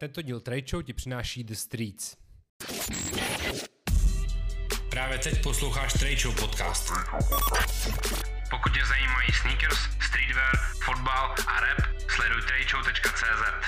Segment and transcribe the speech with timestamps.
[0.00, 2.16] Tento díl Trade Show ti přináší The Streets.
[4.90, 6.92] Právě teď posloucháš Trade Show podcast.
[8.50, 11.78] Pokud tě zajímají sneakers, streetwear, fotbal a rap,
[12.10, 13.64] sleduj tradeshow.cz.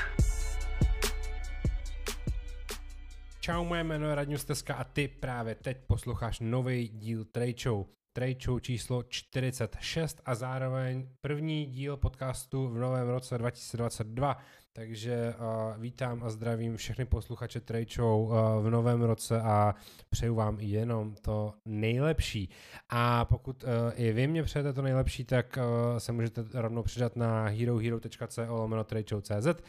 [3.40, 7.86] Čau, moje jméno je Radňu Steska a ty právě teď posloucháš nový díl Trade Show.
[8.12, 14.36] Trade Show číslo 46 a zároveň první díl podcastu v novém roce 2022.
[14.72, 17.60] Takže uh, vítám a zdravím všechny posluchače
[17.94, 19.74] Show uh, v novém roce a
[20.10, 22.48] přeju vám jenom to nejlepší.
[22.88, 27.16] A pokud uh, i vy mě přejete to nejlepší, tak uh, se můžete rovnou přidat
[27.16, 29.62] na herohero.co lomeno tradeshow.cz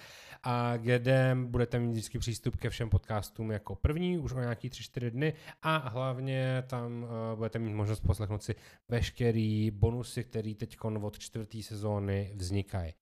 [0.44, 5.10] a kde budete mít vždycky přístup ke všem podcastům jako první, už o nějaký 3-4
[5.10, 8.56] dny a hlavně tam uh, budete mít možnost poslechnout si
[8.90, 12.94] veškerý bonusy, které teď od čtvrté sezóny vznikají.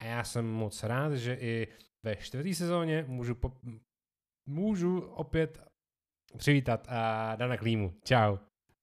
[0.00, 1.68] A já jsem moc rád, že i
[2.02, 3.52] ve čtvrté sezóně můžu, po,
[4.46, 5.62] můžu opět
[6.36, 7.94] přivítat uh, Dana Klímu.
[8.04, 8.36] Čau.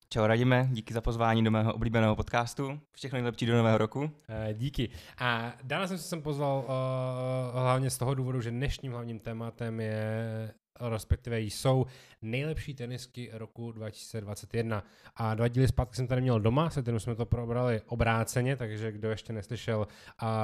[0.10, 2.80] Čau Radime, díky za pozvání do mého oblíbeného podcastu.
[2.96, 4.00] Všechno nejlepší do nového roku.
[4.00, 4.10] Uh,
[4.54, 4.90] díky.
[5.18, 9.80] A Dana jsem se sem pozval uh, hlavně z toho důvodu, že dnešním hlavním tématem
[9.80, 11.86] je respektive jsou
[12.22, 14.84] nejlepší tenisky roku 2021.
[15.16, 18.92] A dva díly zpátky jsem tady měl doma, se kterým jsme to probrali obráceně, takže
[18.92, 19.88] kdo ještě neslyšel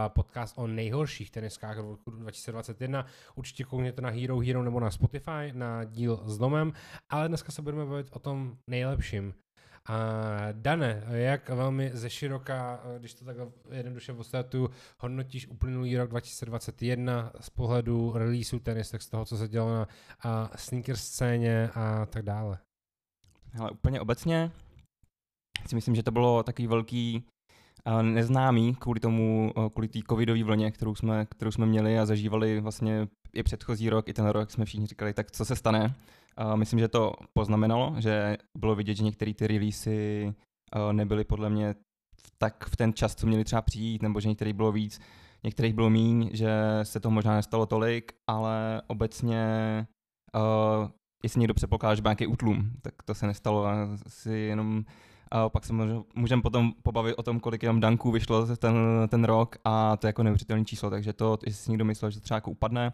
[0.08, 5.84] podcast o nejhorších teniskách roku 2021, určitě koukněte na Hero Hero nebo na Spotify, na
[5.84, 6.74] díl s domem,
[7.10, 9.34] ale dneska se budeme bavit o tom nejlepším.
[9.86, 9.98] A
[10.52, 17.50] Dane, jak velmi ze široka, když to takhle jednoduše v hodnotíš uplynulý rok 2021 z
[17.50, 19.88] pohledu releaseu tenistek, z toho, co se dělo na
[20.22, 22.58] a sneaker scéně a tak dále?
[23.60, 24.52] Ale úplně obecně
[25.68, 27.24] si myslím, že to bylo takový velký
[28.02, 33.08] neznámý kvůli tomu, kvůli té covidové vlně, kterou jsme, kterou jsme měli a zažívali vlastně
[33.34, 35.96] i předchozí rok, i ten rok jsme všichni říkali, tak co se stane.
[36.56, 40.34] Myslím, že to poznamenalo, že bylo vidět, že některé ty releasy
[40.92, 41.76] nebyly podle mě
[42.38, 45.02] tak v ten čas, co měli třeba přijít, nebo že některých bylo víc,
[45.44, 46.50] některých bylo míň, že
[46.84, 49.48] se to možná nestalo tolik, ale obecně
[50.36, 50.90] uh,
[51.24, 53.66] jestli někdo předpokládá, že byl nějaký útlum, tak to se nestalo.
[54.08, 54.86] Si jenom
[55.32, 55.74] a pak se
[56.16, 58.76] můžeme potom pobavit o tom, kolik jenom danků vyšlo ten,
[59.08, 62.20] ten rok a to je jako neuvěřitelné číslo, takže to, jestli si někdo myslel, že
[62.20, 62.92] to třeba jako upadne,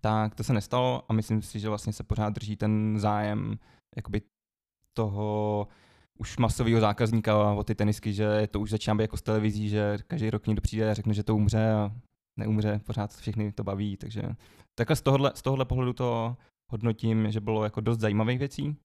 [0.00, 3.58] tak to se nestalo a myslím si, že vlastně se pořád drží ten zájem
[3.96, 4.22] jakoby
[4.94, 5.68] toho
[6.18, 9.98] už masového zákazníka o ty tenisky, že to už začíná být jako z televizí, že
[10.06, 11.92] každý rok někdo přijde a řekne, že to umře a
[12.38, 14.22] neumře, pořád všechny to baví, takže
[14.74, 16.36] takhle z tohohle, z tohohle pohledu to
[16.72, 18.76] hodnotím, že bylo jako dost zajímavých věcí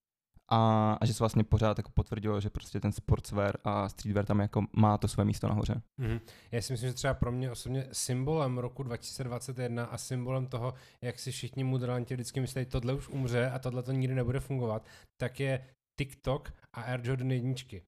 [0.54, 4.40] a, a že se vlastně pořád jako potvrdilo, že prostě ten sportswear a streetwear tam
[4.40, 5.82] jako má to své místo nahoře.
[6.00, 6.20] Mm-hmm.
[6.52, 11.18] Já si myslím, že třeba pro mě osobně symbolem roku 2021 a symbolem toho, jak
[11.18, 14.86] si všichni mudranti vždycky myslí, tohle už umře a tohle to nikdy nebude fungovat,
[15.20, 15.64] tak je
[15.98, 17.82] TikTok a Air Jordan jedničky.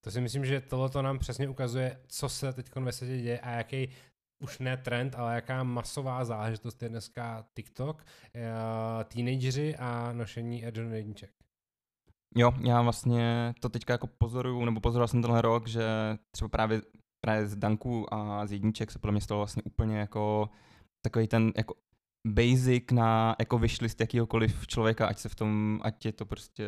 [0.00, 3.50] To si myslím, že tohle nám přesně ukazuje, co se teď ve světě děje a
[3.50, 3.88] jaký
[4.42, 10.78] už ne trend, ale jaká masová záležitost je dneska TikTok, uh, teenageři a nošení Air
[10.78, 11.43] Jordan jedniček.
[12.36, 15.84] Jo, já vlastně to teďka jako pozoruju, nebo pozoroval jsem tenhle rok, že
[16.30, 16.82] třeba právě,
[17.24, 20.48] právě z Danku a z jedniček se podle mě stalo vlastně úplně jako
[21.06, 21.74] takový ten jako
[22.28, 26.66] basic na jako wishlist jakýhokoliv člověka, ať se v tom, ať je to prostě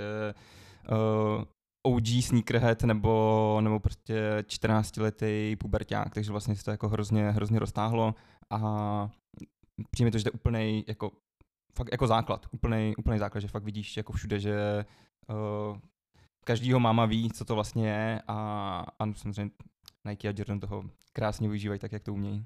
[0.91, 1.45] uh,
[1.87, 7.59] OG sneakerhead nebo, nebo prostě 14 letý puberták, takže vlastně se to jako hrozně, hrozně
[7.59, 8.15] roztáhlo
[8.51, 9.11] a
[9.91, 11.13] přijme to, že to je úplnej jako
[11.77, 14.85] fakt jako základ, úplný, úplný základ, že fakt vidíš jako všude, že
[15.29, 15.79] uh,
[16.45, 18.37] každýho máma ví, co to vlastně je a,
[18.99, 19.51] a samozřejmě
[20.05, 22.45] Nike a Jordan toho krásně využívají tak, jak to umějí.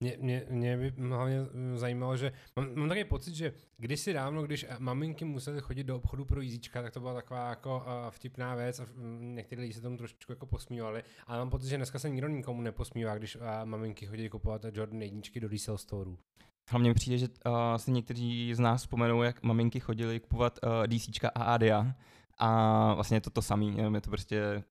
[0.00, 1.36] Mě, mě, mě by hlavně
[1.74, 6.24] zajímalo, že mám, mám takový pocit, že kdysi dávno, když maminky musely chodit do obchodu
[6.24, 8.86] pro jízíčka, tak to byla taková jako uh, vtipná věc a
[9.18, 12.62] někteří lidi se tomu trošičku jako posmívali, ale mám pocit, že dneska se nikdo nikomu
[12.62, 16.18] neposmívá, když uh, maminky chodí kupovat Jordan jedničky do resale storů.
[16.70, 20.86] Hlavně mi přijde, že uh, si někteří z nás vzpomenou, jak maminky chodili kupovat uh,
[20.86, 21.94] DCčka a ADA
[22.38, 24.64] a vlastně je to to samé, je to prostě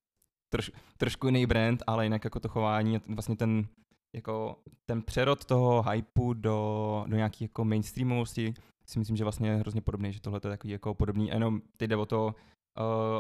[0.49, 3.67] troš, trošku jiný brand, ale jinak jako to chování, vlastně ten,
[4.15, 8.53] jako ten přerod toho hypeu do, do nějaké jako mainstreamovosti
[8.85, 11.61] si myslím, že vlastně je hrozně podobný, že tohle je takový jako podobný, a jenom
[11.77, 12.33] ty jde o to, uh,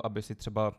[0.03, 0.73] aby si třeba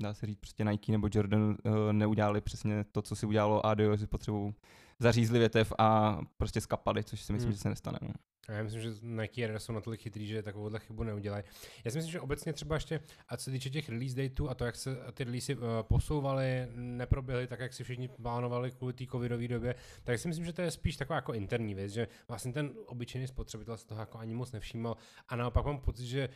[0.00, 1.56] dá se říct, prostě Nike nebo Jordan uh,
[1.92, 4.54] neudělali přesně to, co si udělalo ADO, že potřebují
[4.98, 7.56] zařízli větev a prostě skapali, což si myslím, hmm.
[7.56, 7.98] že se nestane.
[8.02, 8.14] No.
[8.48, 11.44] A já myslím, že Nike Air jsou natolik chytrý, že takovouhle chybu neudělají.
[11.84, 14.54] Já si myslím, že obecně třeba ještě, a co se týče těch release dateů a
[14.54, 19.06] to, jak se ty releasy uh, posouvaly, neproběhly tak, jak si všichni plánovali kvůli té
[19.06, 19.74] covidové době,
[20.04, 23.26] tak si myslím, že to je spíš taková jako interní věc, že vlastně ten obyčejný
[23.26, 24.96] spotřebitel se toho jako ani moc nevšímal
[25.28, 26.28] a naopak mám pocit, že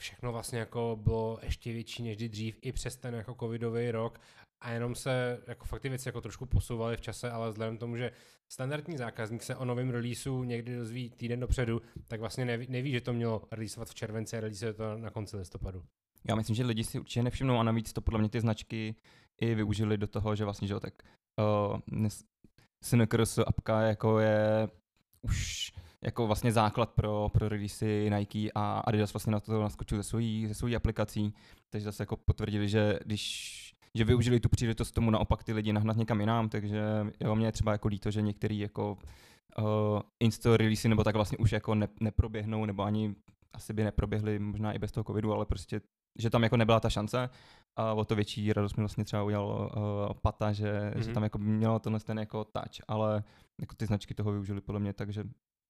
[0.00, 4.20] všechno vlastně jako bylo ještě větší než dřív i přes ten jako covidový rok
[4.60, 7.80] a jenom se jako fakt ty věci jako trošku posouvaly v čase, ale vzhledem k
[7.80, 8.12] tomu, že
[8.48, 13.00] standardní zákazník se o novém releaseu někdy dozví týden dopředu, tak vlastně neví, neví že
[13.00, 15.82] to mělo releaseovat v červenci a release to na konci listopadu.
[16.28, 18.94] Já myslím, že lidi si určitě nevšimnou a navíc to podle mě ty značky
[19.40, 20.94] i využili do toho, že vlastně, že jo, tak
[21.38, 21.78] uh,
[23.46, 24.68] apka jako je
[25.22, 25.72] už
[26.02, 30.46] jako vlastně základ pro, pro releasy Nike a Adidas vlastně na to naskočil ze svojí,
[30.46, 31.34] ze svojí aplikací,
[31.70, 35.96] takže zase jako potvrdili, že když že využili tu příležitost tomu naopak ty lidi nahnat
[35.96, 36.82] někam jinam, takže
[37.20, 38.98] jo, mě je třeba jako líto, že některý jako
[39.58, 43.14] uh, insta releasy nebo tak vlastně už jako ne, neproběhnou, nebo ani
[43.52, 45.80] asi by neproběhly možná i bez toho covidu, ale prostě
[46.18, 47.30] že tam jako nebyla ta šance
[47.76, 50.98] a o to větší radost mi vlastně třeba udělal uh, Pata, že, mm-hmm.
[50.98, 51.14] že mhm.
[51.14, 53.24] tam jako mělo tenhle ten jako touch, ale
[53.60, 55.24] jako ty značky toho využili podle mě, takže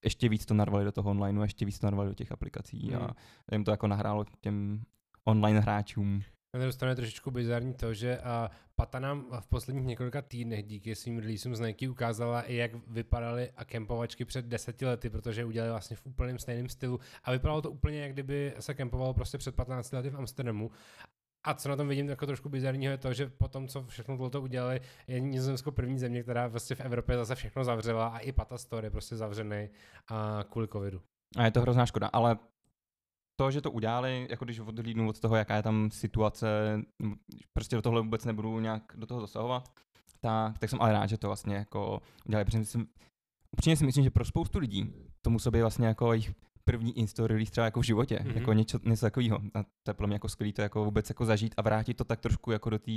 [0.05, 2.97] ještě víc to narvali do toho online ještě víc to narvali do těch aplikací mm.
[2.97, 3.15] a mhm.
[3.53, 4.83] jim to jako nahrálo těm
[5.25, 6.23] online hráčům.
[6.55, 10.67] Na druhou stranu je trošičku bizarní to, že a Pata nám v posledních několika týdnech
[10.67, 15.70] díky svým releaseům z Nike ukázala jak vypadaly a kempovačky před deseti lety, protože udělali
[15.70, 19.55] vlastně v úplném stejném stylu a vypadalo to úplně jak kdyby se kempovalo prostě před
[19.55, 20.70] 15 lety v Amsterdamu
[21.44, 24.41] a co na tom vidím jako trošku bizarního je to, že potom, co všechno tohle
[24.41, 28.58] udělali, je Nizozemsko první země, která vlastně v Evropě zase všechno zavřela a i Pata
[28.58, 29.69] Store je prostě zavřený
[30.08, 31.02] a kvůli covidu.
[31.37, 32.38] A je to hrozná škoda, ale
[33.41, 36.47] to, že to udělali, jako když odhlídnu od toho, jaká je tam situace,
[37.53, 39.69] prostě do tohle vůbec nebudu nějak do toho zasahovat,
[40.21, 42.87] tak, tak jsem ale rád, že to vlastně jako udělali, protože jsem,
[43.53, 44.93] upřímně si myslím, že pro spoustu lidí
[45.23, 46.33] to musí být vlastně jako jejich
[46.65, 48.37] první insta release třeba jako v životě, mm-hmm.
[48.37, 49.41] jako něco, něco takového.
[49.55, 52.05] A to je pro mě jako skvělé to jako vůbec jako zažít a vrátit to
[52.05, 52.93] tak trošku jako do té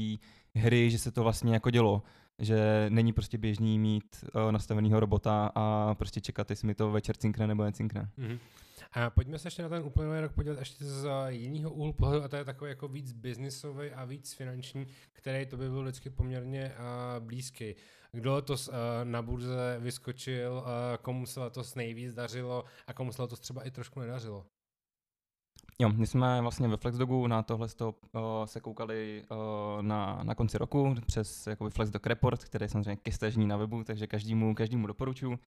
[0.55, 2.03] hry, že se to vlastně jako dělo.
[2.39, 7.17] Že není prostě běžný mít uh, nastavenýho robota a prostě čekat, jestli mi to večer
[7.17, 8.09] cinkne nebo necinkne.
[8.17, 8.39] Mm-hmm.
[8.95, 12.27] A pojďme se ještě na ten úplný rok podívat ještě z jiného úhlu pohledu, a
[12.27, 16.75] to je takový jako víc biznisový a víc finanční, který to by byl vždycky poměrně
[16.79, 17.75] uh, blízký.
[18.11, 18.73] Kdo letos uh,
[19.03, 20.67] na burze vyskočil, uh,
[21.01, 24.45] komu se letos nejvíc dařilo a komu se letos třeba i trošku nedařilo?
[25.79, 27.91] Jo, my jsme vlastně ve Flexdogu na tohle uh,
[28.45, 33.11] se koukali uh, na, na konci roku přes jakoby Flexdog Report, který je samozřejmě ke
[33.37, 35.31] na webu, takže každému, každému doporučuji.
[35.31, 35.37] Uh,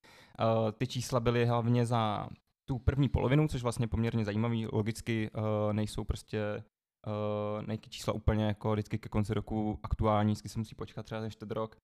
[0.78, 2.28] ty čísla byly hlavně za
[2.68, 6.64] tu první polovinu, což vlastně poměrně zajímavý, logicky uh, nejsou prostě
[7.06, 11.20] uh, nejky čísla úplně jako vždycky ke konci roku aktuální, vždycky se musí počkat třeba
[11.20, 11.76] ten rok,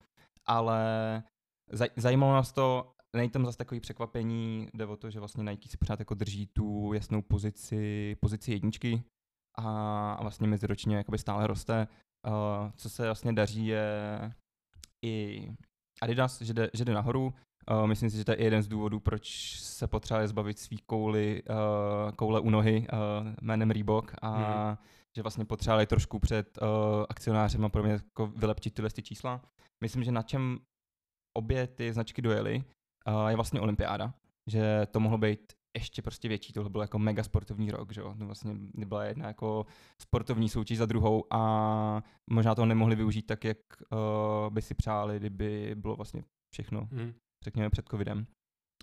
[0.46, 1.22] ale
[1.72, 5.68] zaj- zajímalo nás to, není tam zase takový překvapení, jde o to, že vlastně Nike
[5.68, 9.02] si pořád jako drží tu jasnou pozici, pozici jedničky
[9.58, 11.88] a, a vlastně meziročně jakoby stále roste.
[12.26, 13.86] Uh, co se vlastně daří je
[15.04, 15.48] i
[16.02, 17.34] Adidas, že jde, že jde nahoru,
[17.70, 21.42] Uh, myslím si, že to je jeden z důvodů, proč se potřebuje zbavit svý kouly,
[21.42, 24.76] uh, koule u nohy uh, jménem Reebok a hmm.
[25.16, 26.68] že vlastně potřebovali trošku před uh,
[27.08, 29.40] akcionářem a pro mě jako vylepčit tyhle ty čísla.
[29.84, 30.58] Myslím, že na čem
[31.38, 32.64] obě ty značky dojeli,
[33.08, 34.14] uh, je vlastně olympiáda,
[34.46, 38.14] že to mohlo být ještě prostě větší, tohle byl jako mega sportovní rok, že jo,
[38.18, 39.66] to vlastně byla jedna jako
[40.02, 43.58] sportovní soutěž za druhou a možná to nemohli využít tak, jak
[43.90, 46.24] uh, by si přáli, kdyby bylo vlastně
[46.54, 47.12] všechno hmm
[47.42, 48.26] řekněme před covidem.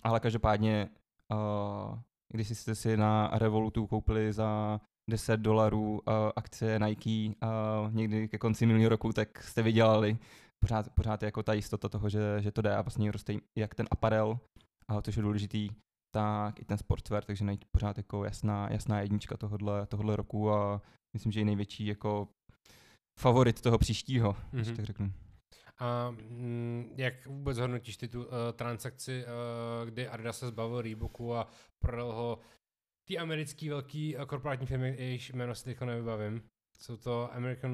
[0.02, 0.88] Ale každopádně,
[1.32, 1.98] uh,
[2.32, 6.00] když jste si na Revolutu koupili za 10 dolarů uh,
[6.36, 10.18] akcie Nike uh, někdy ke konci minulého roku, tak jste vydělali.
[10.64, 13.86] Pořád, pořád jako ta jistota toho, že, že to jde a vlastně roste jak ten
[13.90, 14.38] aparel,
[14.92, 15.68] uh, což je důležitý,
[16.14, 20.82] tak i ten sportswear, takže najít pořád jako jasná, jasná jednička tohohle, tohohle roku a
[21.16, 22.28] myslím, že i největší jako
[23.20, 24.66] favorit toho příštího, mm-hmm.
[24.66, 24.76] mhm.
[24.76, 25.12] tak řeknu.
[25.80, 31.34] A mm, jak vůbec hodnotíš ty tu uh, transakci, uh, kdy Adidas se zbavil Reeboku
[31.34, 31.46] a
[31.78, 32.38] prodal ho
[33.08, 36.42] ty americký velký uh, korporátní firmy, jejichž jméno si teďko nevybavím.
[36.78, 37.72] Jsou to American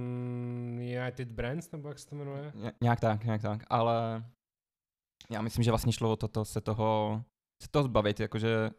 [0.81, 2.53] United Brands, nebo jak se to jmenuje?
[2.55, 4.25] Ně, nějak tak, nějak tak, ale
[5.31, 7.23] já myslím, že vlastně šlo o toto se toho,
[7.63, 8.71] se toho zbavit, jakože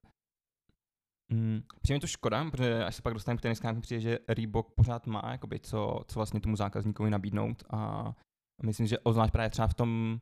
[1.32, 5.08] Mm, přijde to škoda, protože až se pak dostaneme k teniskám, přijde, že Reebok pořád
[5.08, 8.14] má jakoby, co, co vlastně tomu zákazníkovi nabídnout a
[8.64, 10.20] Myslím, že ozvlášť právě třeba v tom,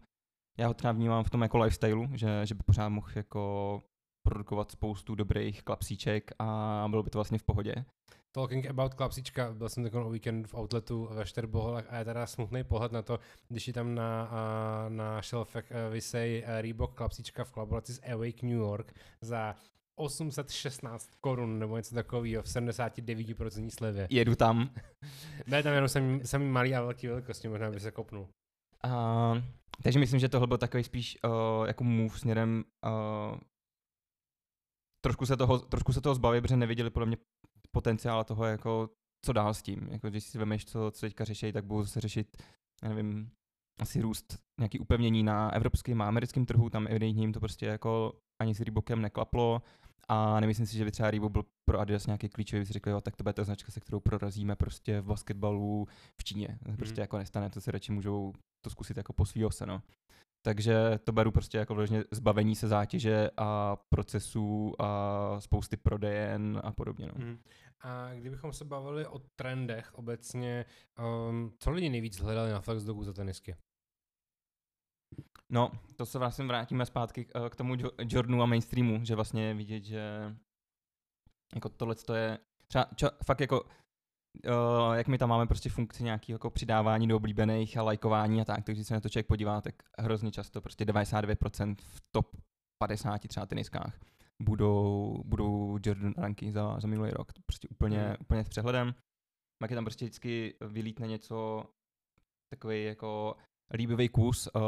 [0.58, 3.82] já ho třeba vnímám v tom jako lifestylu, že, že by pořád mohl jako
[4.28, 7.86] produkovat spoustu dobrých klapsíček a bylo by to vlastně v pohodě.
[8.32, 12.26] Talking about klapsíčka, byl jsem takový o víkendu v outletu ve Šterboholech a je teda
[12.26, 14.30] smutný pohled na to, když je tam na,
[14.90, 19.56] na shelfech vysej Reebok klapsíčka v kolaboraci s Awake New York za
[19.96, 24.08] 816 korun nebo něco takového v 79% slevě.
[24.10, 24.70] Jedu tam.
[25.48, 28.28] ne, tam jenom jsem, jsem malý a velký velikosti, možná by se kopnul.
[28.86, 29.38] Uh,
[29.84, 33.40] takže myslím, že tohle byl takový spíš uh, jako move směrem uh,
[35.06, 37.18] trošku se toho, trošku se toho zbavit, protože neviděli podle mě
[37.72, 38.90] potenciál toho, jako
[39.26, 39.88] co dál s tím.
[39.92, 42.38] Jako, když si vemeš, co, co teďka řeší, tak budou se řešit,
[42.84, 43.32] já nevím,
[43.80, 48.14] asi růst nějaký upevnění na evropském a americkém trhu, tam evidentně jim to prostě jako
[48.42, 49.62] ani s Reebokem neklaplo
[50.08, 52.92] a nemyslím si, že by třeba Reebok byl pro Adidas nějaký klíčový, by si řekli,
[52.92, 55.88] jo, tak to bude ta značka, se kterou prorazíme prostě v basketbalu
[56.22, 56.58] v Číně.
[56.66, 57.02] To prostě mm.
[57.02, 59.82] jako nestane, to si radši můžou to zkusit jako po svýho se, no.
[60.46, 66.72] Takže to beru prostě jako vložně zbavení se zátěže a procesů a spousty prodejen a
[66.72, 67.08] podobně.
[67.08, 67.26] No.
[67.26, 67.38] Mm.
[67.82, 70.66] A kdybychom se bavili o trendech obecně,
[71.30, 73.56] um, co lidi nejvíc hledali na Flexdogu za tenisky?
[75.52, 79.54] No, to se vlastně vrátíme zpátky k, k tomu Jordanu a mainstreamu, že vlastně je
[79.54, 80.36] vidět, že
[81.56, 86.32] jako tohle je třeba čo, fakt jako uh, jak my tam máme prostě funkci nějaký
[86.32, 89.76] jako přidávání do oblíbených a lajkování a tak, takže se na to člověk podívá, tak
[90.00, 92.38] hrozně často prostě 99% v top
[92.80, 94.00] 50 třeba teniskách
[94.42, 97.32] budou, budou Jordan ranky za, za minulý rok.
[97.46, 98.16] Prostě úplně, mm.
[98.20, 98.96] úplně s přehledem.
[99.62, 101.66] Pak je tam prostě vždycky vylítne něco
[102.54, 103.36] takový jako
[103.74, 104.62] líbivý kus, uh,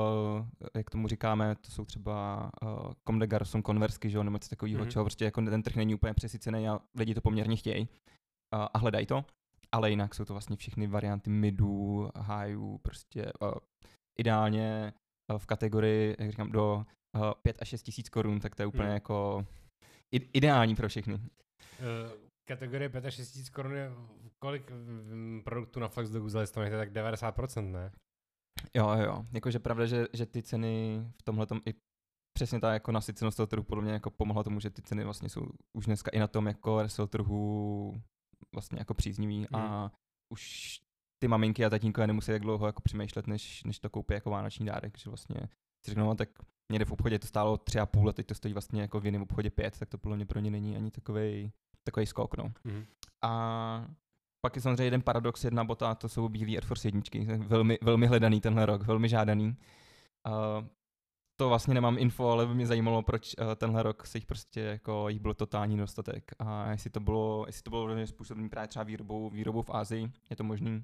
[0.75, 4.49] jak tomu říkáme, to jsou třeba uh, Comme des Garçons konversky, že jo, nebo něco
[4.49, 4.91] takového, mm.
[4.91, 8.77] čeho prostě jako ten trh není úplně přesycený a lidi to poměrně chtějí uh, a
[8.77, 9.25] hledají to.
[9.71, 13.51] Ale jinak jsou to vlastně všechny varianty midů, highů, prostě uh,
[14.19, 14.93] ideálně
[15.31, 16.85] uh, v kategorii, jak říkám, do
[17.15, 18.93] uh, 5 až 6 tisíc korun, tak to je úplně hmm.
[18.93, 19.45] jako
[20.11, 21.13] ideální pro všechny.
[21.13, 21.21] Uh,
[22.47, 23.91] kategorie 5 až 6 tisíc korun je
[24.39, 24.71] kolik
[25.43, 27.91] produktů na Flexdogu z to tak 90%, ne?
[28.73, 31.73] Jo, jo, jakože pravda, že, že ty ceny v tomhle i
[32.33, 35.29] přesně ta jako nasycenost toho trhu podle mě jako pomohla tomu, že ty ceny vlastně
[35.29, 35.41] jsou
[35.73, 38.01] už dneska i na tom jako resell trhu
[38.53, 39.45] vlastně jako příznivý mm.
[39.53, 39.89] a hmm.
[40.33, 40.77] už
[41.19, 44.65] ty maminky a tatínkové nemusí tak dlouho jako přemýšlet, než, než to koupí jako vánoční
[44.65, 45.41] dárek, že vlastně
[45.85, 46.29] si řeknou, no, tak
[46.71, 49.05] někde v obchodě to stálo tři a půl a teď to stojí vlastně jako v
[49.05, 51.51] jiném obchodě pět, tak to podle mě pro ně není ani takový
[51.83, 52.51] takový skok, no.
[52.63, 52.85] Mm.
[53.23, 53.87] A
[54.47, 58.07] pak je samozřejmě jeden paradox, jedna bota, to jsou bílé Air Force jedničky, velmi, velmi
[58.07, 59.47] hledaný tenhle rok, velmi žádaný.
[60.27, 60.67] Uh,
[61.39, 64.61] to vlastně nemám info, ale by mě zajímalo, proč uh, tenhle rok se jich prostě
[64.61, 66.31] jako jich bylo totální dostatek.
[66.39, 70.35] A jestli to bylo, jestli to bylo způsobené právě třeba výrobou, výrobou v Ázii, je
[70.35, 70.83] to možný.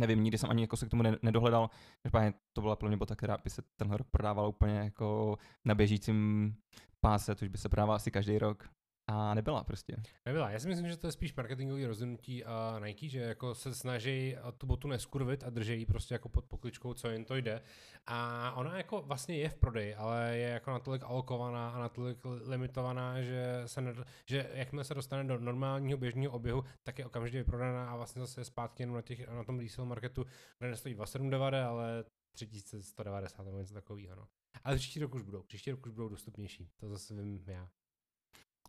[0.00, 1.70] Nevím, nikdy jsem ani jako se k tomu nedohledal.
[2.02, 6.54] Každopádně to byla plně bota, která by se tenhle rok prodávala úplně jako na běžícím
[7.00, 8.68] páse, což by se prodávala asi každý rok.
[9.06, 9.96] A nebyla prostě.
[10.26, 10.50] Nebyla.
[10.50, 14.36] Já si myslím, že to je spíš marketingový rozhodnutí a Nike, že jako se snaží
[14.58, 17.62] tu botu neskurvit a drží prostě jako pod pokličkou, co jen to jde.
[18.06, 23.22] A ona jako vlastně je v prodeji, ale je jako natolik alokovaná a natolik limitovaná,
[23.22, 23.94] že, se ne,
[24.26, 28.40] že jakmile se dostane do normálního běžného oběhu, tak je okamžitě vyprodaná a vlastně zase
[28.40, 30.24] je zpátky jenom na, těch, na tom resale marketu,
[30.58, 34.16] kde nestojí 2790, ale 3190 nebo něco takového.
[34.16, 34.28] No.
[34.64, 37.68] Ale příští rok už budou, příští rok už budou dostupnější, to zase vím já.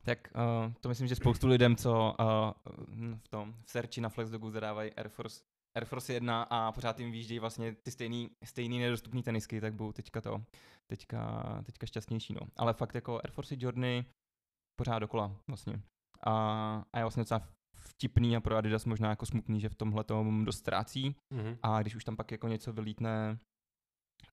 [0.06, 4.52] Tak uh, to myslím, že spoustu lidem, co uh, v tom v searchi na Flexdogu
[4.52, 5.44] zadávají Air Force,
[5.78, 9.92] Air Force 1 a pořád jim výjíždějí vlastně ty stejný, stejný nedostupný tenisky, tak budou
[9.92, 10.44] teďka to,
[10.88, 12.42] teďka, teďka šťastnější, no.
[12.58, 14.06] Ale fakt jako Air Force Jordany
[14.80, 15.82] pořád dokola vlastně.
[16.26, 16.34] A,
[16.94, 17.42] a je vlastně docela
[17.76, 21.58] vtipný a pro Adidas možná jako smutný, že v tomhle tom dost ztrácí mm-hmm.
[21.64, 23.38] a když už tam pak jako něco vylítne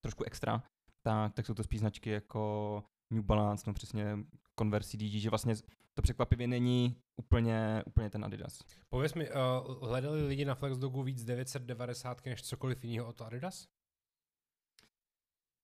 [0.00, 0.62] trošku extra,
[1.06, 4.18] tak, tak jsou to spíš značky jako New Balance, no přesně
[4.58, 5.54] Converse DG, že vlastně
[5.94, 8.58] to překvapivě není úplně, úplně ten Adidas.
[8.88, 13.68] Pověz mi, uh, hledali lidi na Flexdogu víc 990 než cokoliv jiného od Adidas?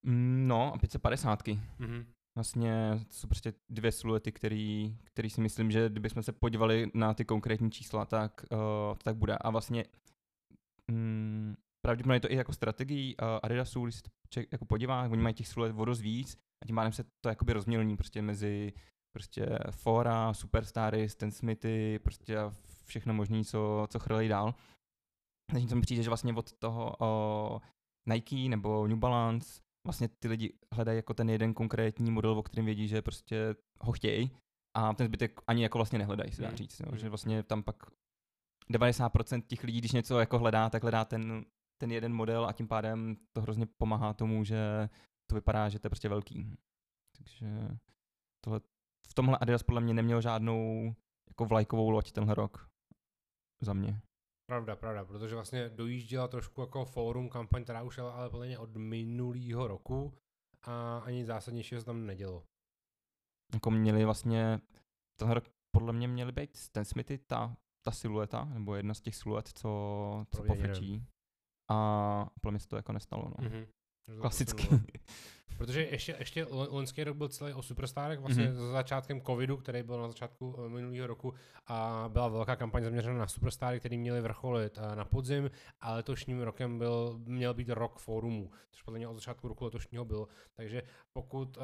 [0.03, 1.43] Mm, no, a 550.
[1.43, 2.07] Mm-hmm.
[2.35, 7.15] Vlastně to jsou prostě dvě siluety, který, který si myslím, že kdybychom se podívali na
[7.15, 8.59] ty konkrétní čísla, tak uh,
[8.99, 9.39] to tak bude.
[9.39, 9.85] A vlastně
[10.89, 15.03] mm, pravděpodobně je to i jako strategii uh, Adidasu, když se to člověk jako podívá,
[15.03, 18.73] oni mají těch siluet vodost víc a tím pádem se to jakoby rozmělní prostě mezi
[19.13, 22.37] prostě Fora, Superstary, Stan Smithy, prostě
[22.85, 24.55] všechno možné, co, co chrlí dál.
[25.53, 27.61] Takže mi přijde, že vlastně od toho o,
[28.09, 32.65] Nike nebo New Balance vlastně ty lidi hledají jako ten jeden konkrétní model, o kterém
[32.65, 34.31] vědí, že prostě ho chtějí
[34.77, 36.57] a ten zbytek ani jako vlastně nehledají, se dá hmm.
[36.57, 36.81] říct.
[36.81, 37.11] Jo, že hmm.
[37.11, 37.77] vlastně tam pak
[38.73, 41.45] 90% těch lidí, když něco jako hledá, tak hledá ten,
[41.81, 44.89] ten jeden model a tím pádem to hrozně pomáhá tomu, že
[45.31, 46.57] to vypadá, že to je prostě velký.
[47.17, 47.69] Takže
[48.45, 48.61] tohle,
[49.09, 50.95] v tomhle Adidas podle mě neměl žádnou
[51.29, 52.71] jako vlajkovou loď tenhle rok
[53.63, 54.01] za mě.
[54.51, 58.59] Pravda, pravda, protože vlastně dojížděla trošku jako fórum kampaň, která už jela ale podle mě
[58.59, 60.15] od minulého roku
[60.63, 62.45] a ani zásadnějšího se tam nedělo.
[63.55, 64.61] jako měli vlastně,
[65.19, 69.17] tenhle rok podle mě měly být ten Smithy, ta, ta silueta, nebo jedna z těch
[69.17, 71.05] siluet, co, co pofrčí.
[71.71, 73.49] A podle mě se to jako nestalo, no.
[73.49, 73.67] Mm-hmm.
[74.21, 74.69] Klasicky.
[75.59, 78.55] Protože ještě, ještě loňský rok byl celý o superstárech, vlastně mm-hmm.
[78.55, 81.35] za začátkem covidu, který byl na začátku eh, minulého roku
[81.67, 85.51] a byla velká kampaň zaměřená na superstáry, který měli vrcholit eh, na podzim
[85.81, 90.05] a letošním rokem byl, měl být rok fórumů, což podle mě od začátku roku letošního
[90.05, 90.29] bylo.
[90.57, 91.63] Takže pokud uh,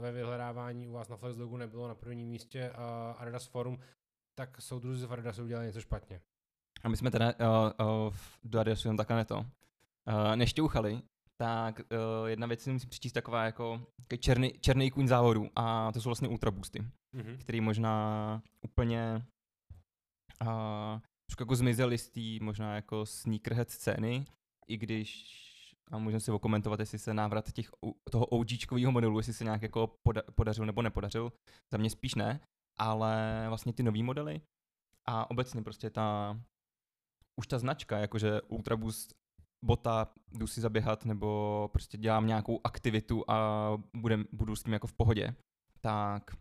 [0.00, 3.78] ve vyhledávání u vás na Flexlogu nebylo na prvním místě uh, Adidas Forum,
[4.34, 6.20] tak soudruzi z Adidasu udělali něco špatně.
[6.82, 7.34] A my jsme teda
[7.78, 9.44] uh, uh, do Adidasu jen takhle to uh,
[10.36, 11.02] nešťouchali,
[11.40, 13.86] tak uh, jedna věc si musím přečíst taková jako
[14.20, 16.80] černý, černý kůň závodu a to jsou vlastně ultra boosty,
[17.16, 17.36] mm-hmm.
[17.38, 19.26] který možná úplně
[20.42, 21.00] uh,
[21.40, 24.24] jako zmizely z té možná jako sneakerhead scény,
[24.68, 25.36] i když
[25.90, 27.70] a můžeme si okomentovat, jestli se návrat těch,
[28.10, 31.32] toho OGčkového modelu, jestli se nějak jako poda, podařil nebo nepodařil.
[31.72, 32.40] Za mě spíš ne,
[32.78, 34.40] ale vlastně ty nové modely
[35.08, 36.40] a obecně prostě ta
[37.40, 39.19] už ta značka, jakože Ultra Boost
[39.64, 44.86] bota, jdu si zaběhat nebo prostě dělám nějakou aktivitu a budem, budu s tím jako
[44.86, 45.34] v pohodě,
[45.80, 46.36] tak,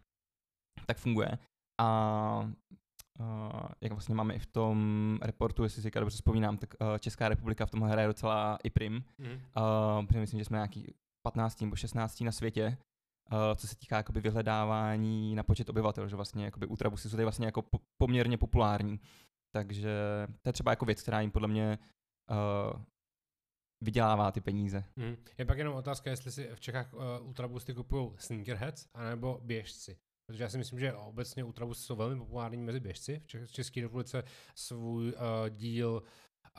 [0.86, 1.38] tak funguje.
[1.82, 2.52] A
[3.20, 7.30] Uh, jak vlastně máme i v tom reportu, jestli si dobře vzpomínám, tak uh, Česká
[7.30, 9.04] republika v tomhle hraje docela i prim.
[9.18, 9.28] Mm.
[9.32, 10.94] Uh, myslím, že jsme nějaký
[11.26, 11.62] 15.
[11.62, 12.22] nebo 16.
[12.22, 12.78] na světě,
[13.32, 17.24] uh, co se týká jakoby vyhledávání na počet obyvatel, že vlastně jakoby ultrabusy jsou tady
[17.24, 19.00] vlastně jako po- poměrně populární.
[19.56, 19.94] Takže
[20.42, 21.80] to je třeba jako věc, která jim podle mě
[22.32, 22.82] uh,
[23.82, 24.84] vydělává ty peníze.
[24.98, 25.18] Hmm.
[25.38, 29.98] Je pak jenom otázka, jestli si v Čechách uh, ultrabusty kupují sneakerheads anebo běžci.
[30.26, 33.22] Protože já si myslím, že obecně ultrabusty jsou velmi populární mezi běžci.
[33.46, 34.24] V České republice
[34.56, 35.14] svůj uh,
[35.50, 36.04] díl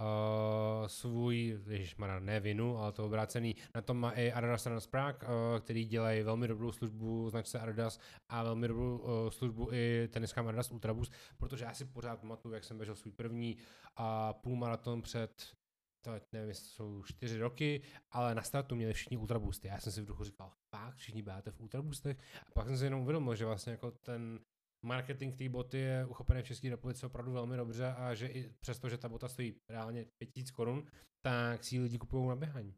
[0.00, 5.28] uh, svůj, ježišmara, ne vinu, ale to obrácený, na tom má i Adidas Runners Prague,
[5.28, 10.48] uh, který dělají velmi dobrou službu značce Adidas a velmi dobrou uh, službu i teniskám
[10.48, 15.59] Adidas Ultrabus, protože já si pořád pamatuju, jak jsem běžel svůj první uh, půlmaraton před
[16.04, 19.68] to nevím, jestli jsou čtyři roky, ale na startu měli všichni ultraboosty.
[19.68, 22.18] Já jsem si v duchu říkal, fakt, všichni báte v ultraboostech.
[22.46, 24.40] A pak jsem si jenom uvědomil, že vlastně jako ten
[24.86, 28.88] marketing té boty je uchopený v České republice opravdu velmi dobře a že i přesto,
[28.88, 30.86] že ta bota stojí reálně 5000 korun,
[31.26, 32.74] tak si lidi kupují na běhání.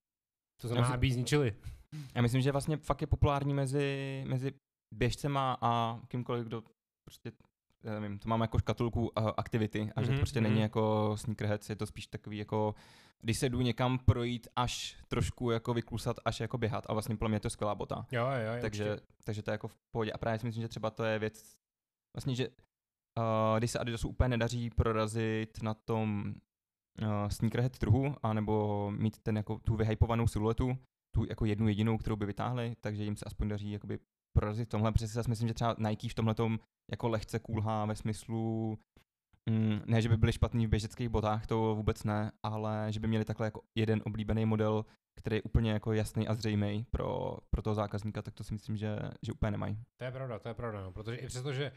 [0.61, 1.57] To znamená, aby ji zničili.
[2.15, 4.53] Já myslím, že vlastně fakt je populární mezi, mezi
[4.95, 6.63] běžcema a kýmkoliv, kdo
[7.09, 7.33] prostě
[7.85, 10.42] já nevím, to máme jako škatulku uh, aktivity a mm-hmm, že to mhm, prostě mm-hmm.
[10.42, 12.75] není jako sneakerheads, je to spíš takový jako,
[13.21, 17.29] když se jdu někam projít až trošku jako vyklusat, až jako běhat a vlastně pro
[17.29, 18.07] mě je to skvělá bota.
[18.12, 20.68] Jo, jo, jo, takže, takže to je jako v pohodě a právě si myslím, že
[20.68, 21.57] třeba to je věc,
[22.16, 26.35] vlastně, že uh, když se Adidasu úplně nedaří prorazit na tom
[27.03, 30.79] uh, sneakerhead trhu, anebo mít ten jako tu vyhypovanou siluetu,
[31.14, 33.99] tu jako jednu jedinou, kterou by vytáhli, takže jim se aspoň daří jakoby
[34.33, 36.35] prorazit v tomhle, protože si myslím, že třeba Nike v tomhle
[36.90, 38.79] jako lehce kulhá ve smyslu,
[39.51, 43.09] mm, ne, že by byli špatní v běžeckých botách, to vůbec ne, ale že by
[43.09, 47.62] měli takhle jako jeden oblíbený model, který je úplně jako jasný a zřejmý pro, pro
[47.62, 49.79] toho zákazníka, tak to si myslím, že, že úplně nemají.
[49.96, 51.72] To je pravda, to je pravda, no, protože i přesto, že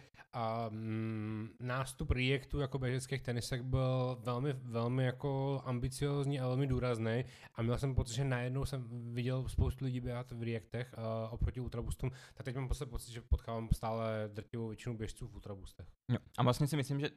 [0.70, 7.62] um, nástup projektu jako běžeckých tenisek byl velmi, velmi jako ambiciozní a velmi důrazný a
[7.62, 12.12] měl jsem pocit, že najednou jsem viděl spoustu lidí běhat v reaktech uh, oproti ultraboostům,
[12.34, 15.88] tak teď mám pocit, že potkávám stále drtivou většinu běžců v ultraboostech.
[16.12, 16.18] Jo.
[16.38, 17.10] A vlastně si myslím, že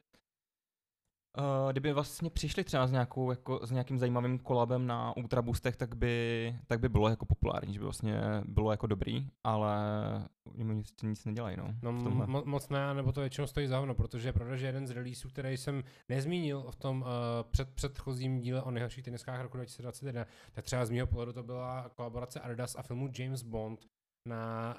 [1.39, 5.95] Uh, kdyby vlastně přišli třeba s, nějakou, jako, s nějakým zajímavým kolabem na Ultraboostech, tak
[5.95, 9.77] by, tak by bylo jako populární, že by vlastně bylo jako dobrý, ale
[10.53, 11.75] oni nic, nic nedělají, no.
[11.81, 14.91] no mo- moc ne, nebo to většinou stojí za protože je pravda, že jeden z
[14.91, 17.07] releaseů, který jsem nezmínil v tom uh,
[17.51, 21.89] před, předchozím díle o nejhorších teniskách roku 2021, tak třeba z mého pohledu to byla
[21.95, 23.85] kolaborace Adidas a filmu James Bond
[24.25, 24.75] na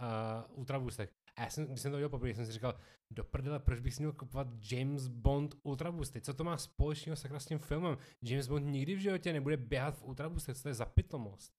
[0.51, 1.11] uh, Ultraboostech.
[1.37, 2.75] A já jsem, když jsem to viděl poprvé, jsem si říkal,
[3.11, 6.21] do prdele, proč bych si měl kupovat James Bond Ultraboosty?
[6.21, 7.97] Co to má společného sakra s tím filmem?
[8.23, 11.53] James Bond nikdy v životě nebude běhat v Ultraboostech, co to je za pitomost?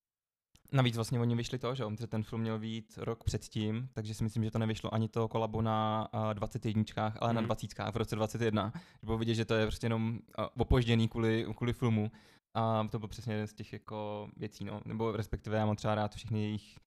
[0.73, 4.43] Navíc vlastně oni vyšli to, že ten film měl být rok předtím, takže si myslím,
[4.43, 6.83] že to nevyšlo ani to kolabo na uh, 21,
[7.19, 7.35] ale mm.
[7.35, 8.73] na 20 v roce 21.
[9.03, 12.11] Bylo vidět, že to je prostě jenom uh, opožděný kvůli, kvůli filmu.
[12.53, 14.81] A to byl přesně jeden z těch jako věcí, no.
[14.85, 16.77] Nebo respektive já mám třeba rád všechny jejich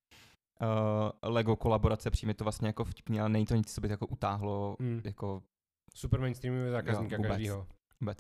[0.61, 4.07] uh, Lego kolaborace, přijme to vlastně jako vtipný, ale není to nic, co by jako
[4.07, 5.01] utáhlo mm.
[5.05, 5.43] jako...
[5.95, 7.67] Super mainstreamový zákazníka jo, každýho.
[8.01, 8.19] Vůbec.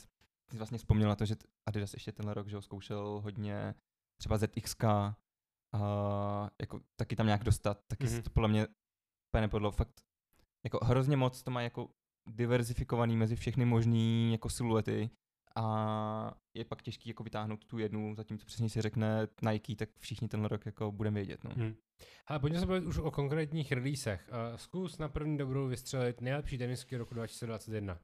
[0.51, 3.75] Jsi vlastně vzpomněl na to, že Adidas ještě tenhle rok že ho zkoušel hodně
[4.21, 8.23] třeba ZX, uh, jako taky tam nějak dostat, taky mm-hmm.
[8.23, 8.67] to podle mě
[9.31, 9.71] úplně nepodlo.
[9.71, 10.01] Fakt
[10.65, 11.89] jako hrozně moc to má jako
[12.27, 15.11] diverzifikovaný mezi všechny možný jako siluety
[15.57, 20.29] a je pak těžký jako vytáhnout tu jednu, zatímco přesně si řekne Nike, tak všichni
[20.29, 21.45] ten rok jako budeme vědět.
[21.45, 21.51] No.
[21.55, 21.75] Hmm.
[22.27, 24.29] Ale pojďme se bavit už o konkrétních releasech.
[24.29, 27.99] Uh, zkus na první dobrou vystřelit nejlepší tenisky roku 2021.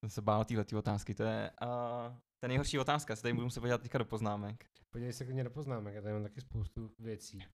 [0.00, 1.68] Jsem se bál téhle otázky, to je uh,
[2.40, 4.66] ta nejhorší otázka, se tady budu se podívat teďka do poznámek.
[4.90, 7.44] Podívej se klidně do poznámek, já tady mám taky spoustu věcí.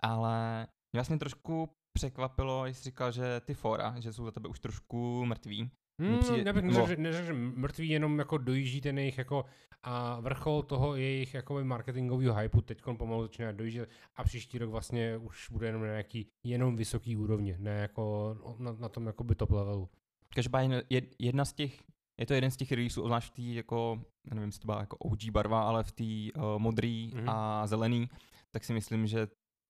[0.00, 4.48] Ale mě vlastně trošku překvapilo, když jsi říkal, že ty fora, že jsou za tebe
[4.48, 5.70] už trošku mrtví.
[6.00, 9.44] Hmm, přijde, já bych neřekl, že mrtví jenom jako dojíždí ten jejich jako
[9.82, 15.16] a vrchol toho jejich jako marketingového hypeu teď pomalu začíná dojíždět a příští rok vlastně
[15.16, 19.34] už bude jenom na nějaký jenom vysoký úrovně, ne jako na, na tom jako by
[19.34, 19.88] top levelu.
[20.34, 20.82] Každopádně
[21.18, 21.82] jedna z těch,
[22.20, 24.02] je to jeden z těch releaseů, zvlášť v té jako,
[24.34, 27.24] nevím, jestli to byla jako OG barva, ale v té uh, modrý mm-hmm.
[27.30, 28.08] a zelený,
[28.50, 29.26] tak si myslím, že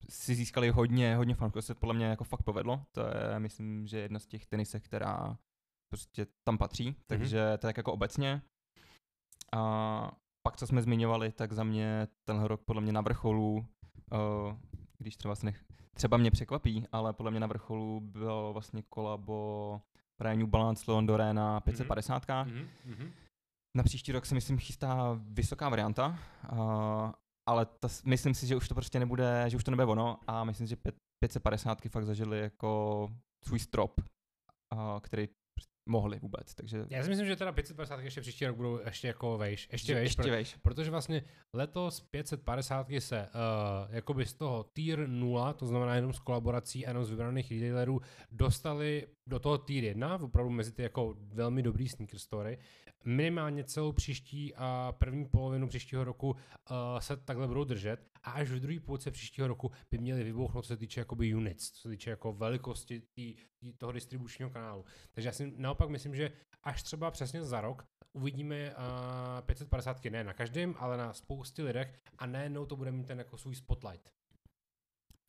[0.08, 2.84] si získali hodně, hodně fanů, se podle mě jako fakt povedlo.
[2.92, 5.38] To je, myslím, že jedna z těch tenisek, která
[5.92, 7.04] prostě tam patří, mm-hmm.
[7.06, 8.42] takže to je tak jako obecně.
[9.52, 14.56] A pak, co jsme zmiňovali, tak za mě tenhle rok podle mě na vrcholu, uh,
[14.98, 19.80] když třeba, nech, třeba mě překvapí, ale podle mě na vrcholu bylo vlastně kolabo
[20.16, 22.26] právě New Balance Leon Dorena 550.
[22.26, 22.66] Mm-hmm.
[22.86, 23.10] Mm-hmm.
[23.76, 26.18] Na příští rok se myslím chystá vysoká varianta,
[26.52, 27.10] uh,
[27.48, 30.44] ale ta, myslím si, že už to prostě nebude, že už to nebude ono a
[30.44, 30.76] myslím si, že
[31.22, 33.08] 550 fakt zažili jako
[33.44, 35.28] svůj strop, uh, který
[35.86, 36.84] mohli vůbec, takže...
[36.90, 40.04] Já si myslím, že teda 550 ještě příští rok budou ještě jako vejš, ještě vejš,
[40.04, 40.56] ještě vejš.
[40.62, 46.18] protože vlastně letos 550 se uh, jakoby z toho tier 0, to znamená jenom s
[46.18, 51.16] kolaborací a jenom z vybraných retailerů, dostali do toho tier 1, opravdu mezi ty jako
[51.18, 52.58] velmi dobrý sneaker story.
[53.04, 56.36] Minimálně celou příští a první polovinu příštího roku uh,
[56.98, 60.68] se takhle budou držet a až v druhé půlce příštího roku by měli vybouchnout, co
[60.68, 64.84] se týče jakoby units, co se týče jako velikosti tý, tý, toho distribučního kanálu.
[65.12, 70.24] Takže já si naopak myslím, že až třeba přesně za rok uvidíme uh, 550 ne
[70.24, 74.10] na každém, ale na spoustě lidech a najednou to bude mít ten jako svůj spotlight.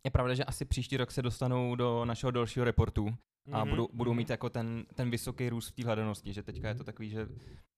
[0.04, 3.18] Je pravda, že asi příští rok se dostanou do našeho dalšího reportu
[3.52, 3.70] a mm-hmm.
[3.70, 4.18] budou, budou mhm.
[4.18, 7.28] mít jako ten, ten vysoký růst v té hledanosti, že teďka je to takový, že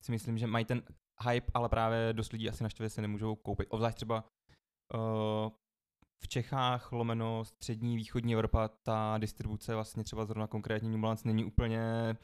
[0.02, 0.84] si myslím, že mají ten
[1.30, 3.68] hype, ale právě dost lidí asi naštve se nemůžou koupit.
[3.70, 4.24] Obzvlášť třeba
[4.94, 5.50] uh,
[6.24, 11.46] v Čechách, lomeno střední, východní Evropa, ta distribuce vlastně třeba zrovna konkrétní New Balance není
[11.46, 12.16] úplně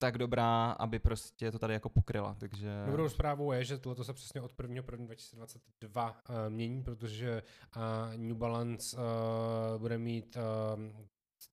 [0.00, 2.82] tak dobrá, aby prostě to tady jako pokryla, takže...
[2.86, 4.74] Dobrou zprávou je, že tohle se přesně od 1.
[4.90, 5.06] 1.
[5.06, 7.42] 2022 uh, mění, protože
[7.76, 7.82] uh,
[8.16, 11.06] New Balance uh, bude mít uh,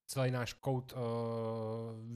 [0.06, 1.00] celý náš kout uh,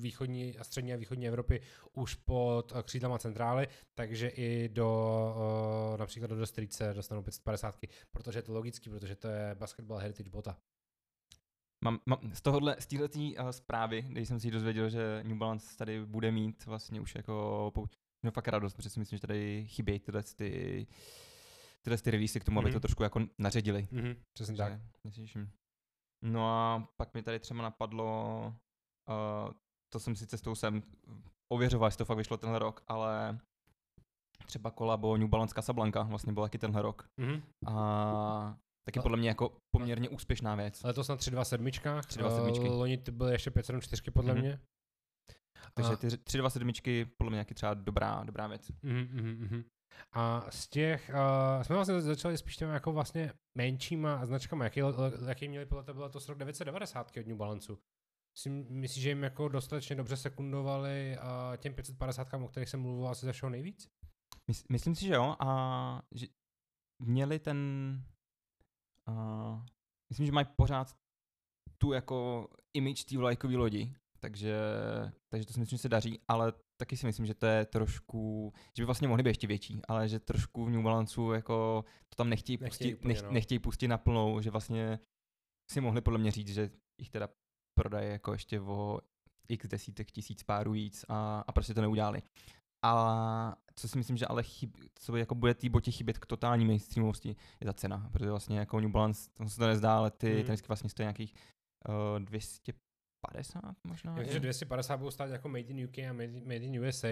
[0.01, 1.61] východní a střední a východní Evropy
[1.93, 4.89] už pod uh, křídlama centrály, takže i do
[5.91, 7.75] uh, například do Dostrice dostanou 550,
[8.11, 10.57] protože je to logický, protože to je Basketball Heritage bota.
[11.83, 16.05] Mám, mám z tohohle, z uh, zprávy, když jsem si dozvěděl, že New Balance tady
[16.05, 17.87] bude mít vlastně už jako pou...
[18.23, 20.87] no fakt radost, protože si myslím, že tady chybějí tyhle ty,
[21.81, 22.63] tyhle ty release k tomu, mm-hmm.
[22.63, 22.81] aby to mhm.
[22.81, 23.87] trošku jako naředili.
[23.91, 24.73] Mm-hmm, přesně tak.
[25.03, 25.51] Neslyším.
[26.21, 28.37] No a pak mi tady třeba napadlo,
[29.09, 29.53] uh,
[29.93, 30.83] to jsem si cestou sem
[31.53, 33.39] ověřoval, jestli to fakt vyšlo tenhle rok, ale
[34.45, 37.09] třeba kolabo New Balance Casablanca vlastně byl taky tenhle rok.
[37.19, 37.41] Mm-hmm.
[37.67, 40.83] A taky podle mě jako poměrně úspěšná věc.
[40.83, 41.71] Ale to snad 327.
[41.71, 42.67] 327.
[42.67, 44.39] Uh, loni to byly ještě 574 podle mm-hmm.
[44.39, 44.59] mě.
[45.73, 46.71] Takže ty 327
[47.17, 48.71] podle mě taky třeba dobrá, dobrá věc.
[48.71, 49.63] Mm-hmm.
[50.11, 51.11] A z těch,
[51.57, 54.65] uh, jsme vlastně začali spíš těmi jako vlastně menšíma značkami.
[54.65, 54.81] Jaký,
[55.27, 57.73] jaký měli podle tebe letos rok 990 od New Balance?
[58.69, 63.25] Myslíš, že jim jako dostatečně dobře sekundovali uh, těm 550, o kterých jsem mluvil asi
[63.25, 63.89] ze všeho nejvíc?
[64.69, 65.35] Myslím si, že jo.
[65.39, 66.27] A že
[66.99, 67.57] měli ten...
[69.07, 69.61] Uh,
[70.09, 70.95] myslím, že mají pořád
[71.77, 74.59] tu jako image té vlajkové lodi takže,
[75.29, 78.53] takže to si myslím, že se daří, ale taky si myslím, že to je trošku,
[78.77, 82.15] že by vlastně mohli být ještě větší, ale že trošku v New Balance jako to
[82.15, 83.31] tam nechtějí, nechtějí, pustit, nech, no.
[83.31, 84.99] nechtějí pustit na plnou, že vlastně
[85.71, 87.29] si mohli podle mě říct, že jich teda
[87.77, 88.99] prodají jako ještě o
[89.47, 92.21] x desítek tisíc párů víc a, a prostě to neudělali.
[92.85, 96.65] A co si myslím, že ale chyb, co jako bude té botě chybět k totální
[96.65, 100.35] mainstreamovosti, je ta cena, protože vlastně jako New Balance, to se to nezdá, ale ty
[100.35, 100.43] hmm.
[100.43, 101.33] tenisky vlastně stojí nějakých
[101.87, 102.73] uh, 200
[103.27, 104.11] 250 možná.
[104.11, 107.07] Já myslím, že 250 budou stát jako Made in UK a Made, in USA,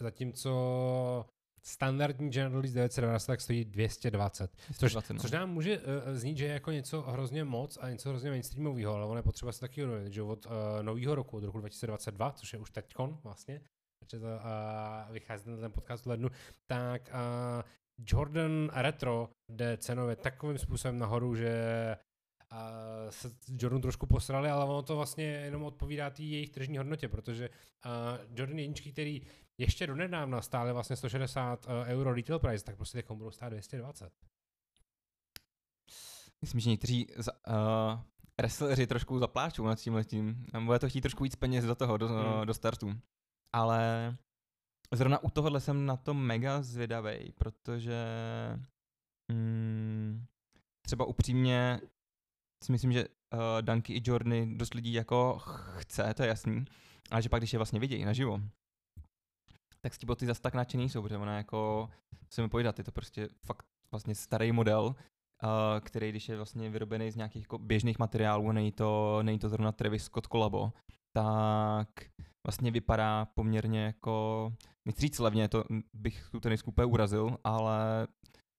[0.00, 1.26] zatímco
[1.62, 5.22] standardní General Release 990 tak stojí 220, 220 což, no.
[5.22, 8.94] což nám může uh, znít, že je jako něco hrozně moc a něco hrozně mainstreamového,
[8.94, 12.32] ale ono je potřeba se taky uvědomit, že od uh, nového roku, od roku 2022,
[12.32, 13.60] což je už teďkon vlastně,
[13.98, 16.28] protože to uh, vychází na ten podcast v lednu,
[16.66, 17.62] tak uh,
[18.06, 21.96] Jordan Retro jde cenově takovým způsobem nahoru, že
[22.50, 22.70] a
[23.10, 27.48] se Jordan trošku posrali, ale ono to vlastně jenom odpovídá té jejich tržní hodnotě, protože
[27.48, 29.22] uh, Jordan jedničky, který
[29.58, 34.12] ještě donedávna stály vlastně 160 uh, euro retail price, tak prostě teď budou stát 220.
[36.42, 38.00] Myslím, že někteří za, uh,
[38.40, 40.46] wrestleri trošku zapláčou nad tím letím.
[40.64, 42.46] Bude to chtít trošku víc peněz do toho, do, hmm.
[42.46, 42.92] do startu.
[43.52, 44.16] Ale
[44.94, 48.04] zrovna u tohohle jsem na to mega zvědavý, protože
[49.32, 50.24] mm,
[50.82, 51.80] třeba upřímně
[52.64, 55.38] si myslím, že uh, Dunky i Jordany dost lidí jako
[55.76, 56.64] chce, to je jasný,
[57.10, 58.40] ale že pak, když je vlastně vidějí naživo,
[59.80, 61.90] tak s tím boty zase tak nadšený jsou, protože ona jako,
[62.28, 64.94] co mi povídat, je to prostě fakt vlastně starý model, uh,
[65.80, 69.72] který když je vlastně vyrobený z nějakých jako běžných materiálů, není to, není to zrovna
[69.72, 70.72] Travis Scott kolabo,
[71.12, 71.88] tak
[72.46, 74.52] vlastně vypadá poměrně jako,
[74.88, 78.06] nechci říct levně, to bych tu tenisku úplně urazil, ale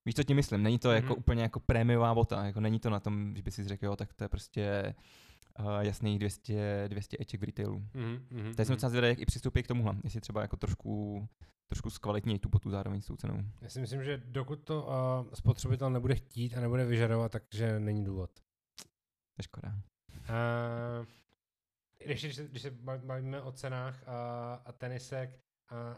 [0.06, 0.64] Víš, co tím myslím?
[0.64, 0.96] Není to mm-hmm.
[0.96, 3.96] jako úplně jako prémiová bota, jako není to na tom, že by si řekl, jo,
[3.96, 4.96] tak to je prostě
[5.60, 7.84] uh, jasných 200, 200 eček v retailu.
[7.94, 8.56] Mm-hmm.
[8.56, 11.28] Teď jsem docela zvědavý, jak i přistoupí k tomuhle, jestli třeba jako trošku,
[11.68, 13.38] trošku zkvalitnějí tu botu zároveň s tou cenou.
[13.62, 18.04] Já si myslím, že dokud to uh, spotřebitel nebude chtít a nebude vyžadovat, takže není
[18.04, 18.32] důvod.
[18.34, 19.76] To je škoda.
[20.30, 21.06] Uh,
[22.06, 25.40] když, když, se, když se bavíme o cenách a, a tenisek,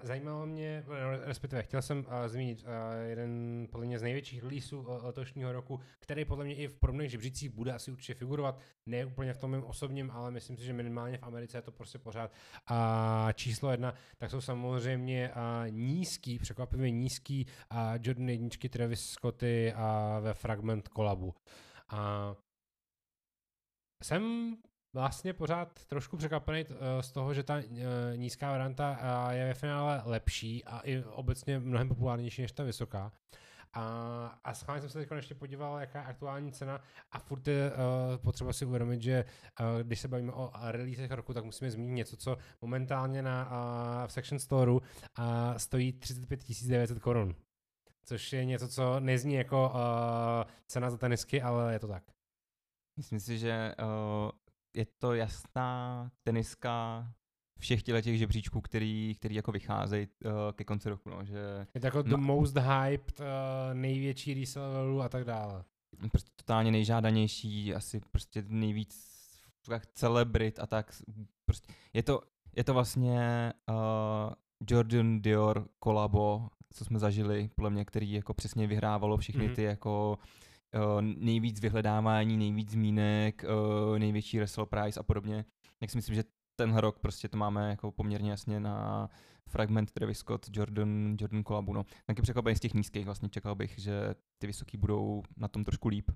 [0.02, 0.84] zajímalo mě,
[1.24, 2.70] respektive chtěl jsem uh, zmínit uh,
[3.10, 7.12] jeden podle mě z největších releaseů uh, letošního roku, který podle mě i v podobných
[7.12, 10.74] žebřících bude asi určitě figurovat, ne úplně v tom mém osobním, ale myslím si, že
[10.74, 12.32] minimálně v Americe je to prostě pořád.
[12.68, 15.32] A číslo jedna, tak jsou samozřejmě
[15.70, 21.34] nízký, překvapivě nízký uh, Jordan jedničky Travis Scotty a ve Fragment kolabu.
[21.90, 22.36] A
[24.04, 24.56] jsem
[24.94, 29.00] vlastně pořád trošku překvapený eh, z toho, že ta eh, nízká varianta
[29.32, 33.12] eh, je ve finále lepší a i obecně mnohem populárnější než ta vysoká.
[33.76, 37.72] A, a schválně jsem se teď ještě podíval, jaká je aktuální cena a furt je
[37.72, 37.78] uh,
[38.18, 39.26] potřeba si uvědomit, že
[39.60, 44.08] uh, když se bavíme o releasech roku, tak musíme zmínit něco, co momentálně na uh,
[44.08, 44.84] v Section Storeu uh,
[45.58, 47.36] stojí 35 900 korun.
[48.06, 52.04] Což je něco, co nezní jako uh, cena za tenisky, ale je to tak.
[52.98, 53.76] Myslím si, že
[54.76, 57.08] je to jasná teniska
[57.60, 61.68] všech těch žebříčků, který, který jako vycházejí uh, ke konci roku, no, že...
[61.76, 63.26] Je to jako the most hyped, uh,
[63.74, 65.64] největší resellerů a tak dále.
[66.12, 69.14] Prostě totálně nejžádanější, asi prostě nejvíc
[69.94, 71.02] celebrit a tak.
[71.46, 72.22] Prostě je to,
[72.56, 74.34] je to vlastně uh,
[74.70, 79.56] Jordan Dior kolabo, co jsme zažili, podle mě, který jako přesně vyhrávalo všechny mm-hmm.
[79.56, 80.26] ty jako uh,
[81.02, 83.46] nejvíc vyhledávání, nejvíc zmínek,
[83.90, 85.46] uh, největší wrestle price a podobně.
[85.82, 86.24] Jak si myslím, že
[86.56, 89.10] tenhle rok prostě to máme jako poměrně jasně na
[89.50, 91.74] fragment Travis Scott, Jordan, Jordan Kolabu.
[91.74, 91.86] No.
[92.06, 95.88] Taky překvapení z těch nízkých vlastně čekal bych, že ty vysoký budou na tom trošku
[95.88, 96.12] líp.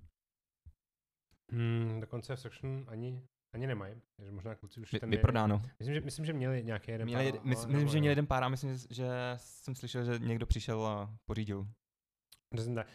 [1.52, 3.22] Hmm, dokonce v section ani
[3.54, 5.62] ani nemají, takže možná kluci už ten Vyprodáno.
[5.80, 7.41] Myslím, že, myslím, že měli nějaký jeden měli, pár.
[7.43, 11.17] Myslím, myslím že měli jeden pár a myslím, že jsem slyšel, že někdo přišel a
[11.26, 11.67] pořídil.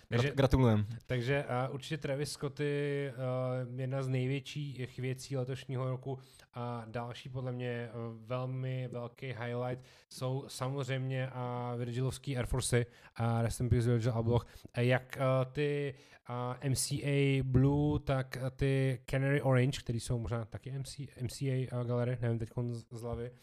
[0.09, 0.87] Takže, Gratulujem.
[1.07, 6.19] Takže uh, určitě Travis Scott je uh, jedna z největších věcí letošního roku
[6.55, 12.87] a další podle mě uh, velmi velký highlight jsou samozřejmě uh, Virgilovský Air Force
[13.17, 15.95] a uh, Rest in Peace Virgil Abloh, jak uh, ty
[16.29, 21.87] uh, MCA Blue, tak uh, ty Canary Orange, který jsou možná taky MC, MCA uh,
[21.87, 23.37] galerie, nevím teď z, z hlavy, uh,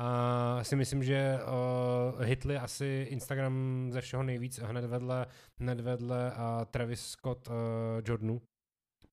[0.00, 5.26] a si myslím, že uh, hitli asi Instagram ze všeho nejvíc hned vedle,
[5.60, 7.54] hned vedle uh, Travis Scott uh,
[8.04, 8.42] Jordanu.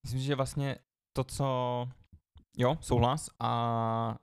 [0.03, 0.77] Myslím, že vlastně
[1.13, 1.87] to, co...
[2.57, 4.17] Jo, souhlas a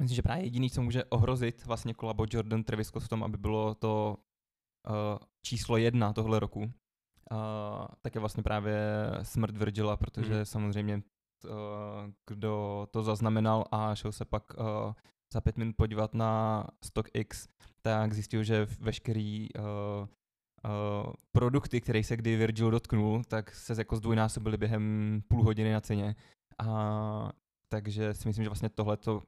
[0.00, 3.36] myslím, že právě jediný, co může ohrozit vlastně kolabo Jordan Travis Scott v tom, aby
[3.36, 4.16] bylo to
[4.88, 6.68] uh, číslo jedna tohle roku, uh,
[8.00, 8.78] tak je vlastně právě
[9.22, 10.44] smrt Virgila, protože mm.
[10.44, 11.50] samozřejmě uh,
[12.26, 14.92] kdo to zaznamenal a šel se pak uh,
[15.32, 17.48] za pět minut podívat na StockX,
[17.82, 23.96] tak zjistil, že veškerý uh, uh, produkty, které se kdy Virgil dotknul, tak se jako
[23.96, 26.16] zdvojnásobily během půl hodiny na ceně.
[26.58, 27.32] A
[27.72, 29.22] takže si myslím, že vlastně tohle to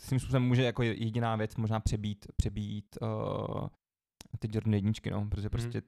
[0.00, 3.68] svým způsobem může jako jediná věc možná přebít, přebít uh,
[4.38, 5.50] ty Jordan jedničky, no, protože mhm.
[5.50, 5.82] prostě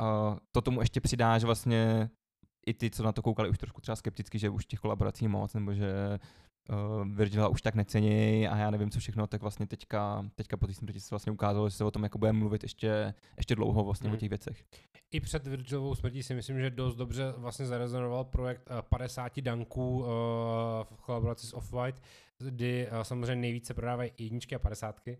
[0.00, 2.10] uh, to tomu ještě přidá, že vlastně
[2.66, 5.54] i ty, co na to koukali, už trošku třeba skepticky, že už těch kolaborací moc,
[5.54, 6.18] nebo že
[6.68, 10.66] uh, Virgila už tak necení a já nevím co všechno, tak vlastně teďka, teďka po
[10.66, 13.84] té smrti se vlastně ukázalo, že se o tom jako budeme mluvit ještě, ještě dlouho
[13.84, 14.16] vlastně hmm.
[14.16, 14.64] o těch věcech.
[15.10, 20.06] I před Virgilovou smrtí si myslím, že dost dobře vlastně zarezonoval projekt 50 danků uh,
[20.96, 22.00] v kolaboraci s Off-White,
[22.38, 25.18] kdy uh, samozřejmě nejvíce prodávají jedničky a padesátky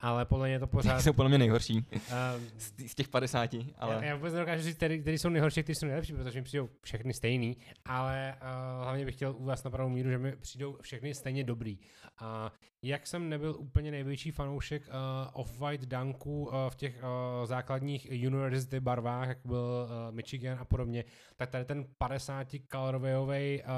[0.00, 1.00] Ale podle mě to pořád...
[1.00, 1.86] jsou podle mě nejhorší.
[2.12, 2.46] Um,
[2.88, 3.94] z, těch 50, ale...
[3.94, 6.68] Já, já vůbec nedokážu říct, který, který jsou nejhorší, který jsou nejlepší, protože mi přijdou
[6.82, 11.14] všechny stejný, ale uh, hlavně bych chtěl uvést na pravou míru, že mi přijdou všechny
[11.14, 11.78] stejně dobrý.
[12.18, 17.46] A uh, jak jsem nebyl úplně největší fanoušek uh, off-white dunků uh, v těch uh,
[17.46, 21.04] základních university barvách, jak byl uh, Michigan a podobně,
[21.36, 23.68] tak tady ten 50 kalorovejový uh,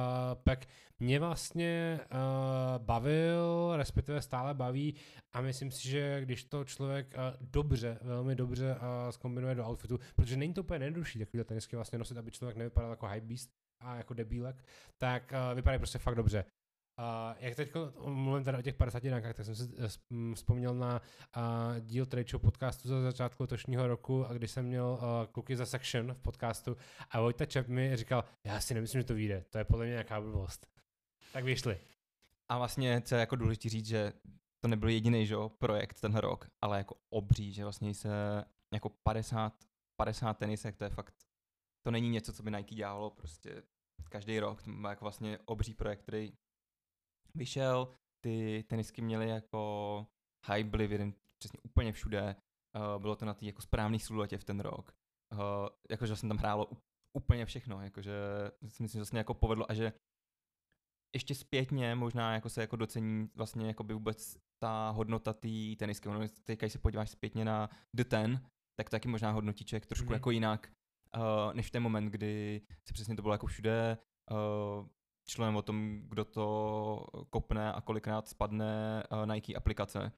[0.44, 0.66] pack
[1.04, 4.94] mě vlastně uh, bavil, respektive stále baví
[5.32, 9.98] a myslím si, že když to člověk uh, dobře, velmi dobře uh, zkombinuje do outfitu,
[10.16, 13.50] protože není to úplně nejjednodušší takovýhle tenisky vlastně nosit, aby člověk nevypadal jako hype beast
[13.80, 14.64] a jako debílek,
[14.98, 16.44] tak uh, vypadají prostě fakt dobře.
[16.98, 17.72] Uh, jak teď
[18.06, 21.02] mluvím teda o těch 50 dánkách, tak jsem si uh, vzpomněl na
[21.36, 21.42] uh,
[21.80, 26.14] díl Trade podcastu za začátku letošního roku, a když jsem měl uh, kluky za Section
[26.14, 26.76] v podcastu
[27.10, 29.92] a Vojta Čep mi říkal, já si nemyslím, že to vyjde, to je podle mě
[29.92, 30.74] nějaká blbost.
[31.34, 31.80] Tak vyšli.
[32.48, 34.12] A vlastně, co je jako důležité říct, že
[34.60, 39.64] to nebyl jediný že, projekt tenhle rok, ale jako obří, že vlastně se jako 50,
[39.96, 41.14] 50 tenisek, to je fakt,
[41.82, 43.62] to není něco, co by Nike dělalo prostě
[44.10, 46.32] každý rok, to má jako vlastně obří projekt, který
[47.34, 50.06] vyšel, ty tenisky měly jako
[50.52, 52.36] hype, byly jeden přesně úplně všude,
[52.76, 54.94] uh, bylo to na té jako správný siluetě v ten rok,
[55.32, 55.38] uh,
[55.90, 56.70] jakože jsem tam hrálo
[57.12, 58.12] úplně všechno, jakože
[58.68, 59.92] si myslím, že vlastně jako povedlo a že
[61.14, 66.08] ještě zpětně možná jako se jako docení vlastně jako by vůbec ta hodnota té tenisky.
[66.08, 68.46] Ono, teď, když se podíváš zpětně na The Ten,
[68.80, 70.12] tak taky možná hodnotí člověk trošku mm-hmm.
[70.12, 70.72] jako jinak,
[71.16, 73.98] uh, než v ten moment, kdy se přesně to bylo jako všude,
[74.30, 74.88] uh,
[75.28, 80.12] členem o tom, kdo to kopne a kolikrát spadne uh, Nike aplikace.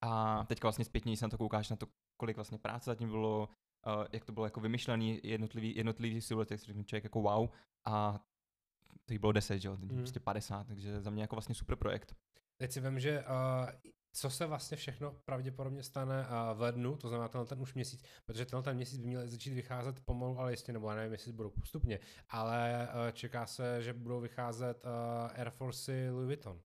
[0.00, 1.86] A teďka vlastně zpětně, když se na to koukáš, na to,
[2.20, 3.48] kolik vlastně práce zatím bylo,
[3.86, 7.48] uh, jak to bylo jako vymyšlený, jednotlivý, jednotlivý siluety, jak si člověk jako wow.
[7.86, 8.20] A
[9.10, 9.98] jich bylo 10, že jo, teď mm.
[9.98, 12.16] prostě 50, takže za mě jako vlastně super projekt.
[12.56, 13.70] Teď si vím, že uh,
[14.12, 18.04] co se vlastně všechno pravděpodobně stane uh, v lednu, to znamená tenhle ten už měsíc,
[18.24, 21.32] protože tenhle ten měsíc by měl začít vycházet pomalu, ale jistě, nebo já nevím, jestli
[21.32, 26.60] budou postupně, ale uh, čeká se, že budou vycházet uh, Air Force Louis Vuitton.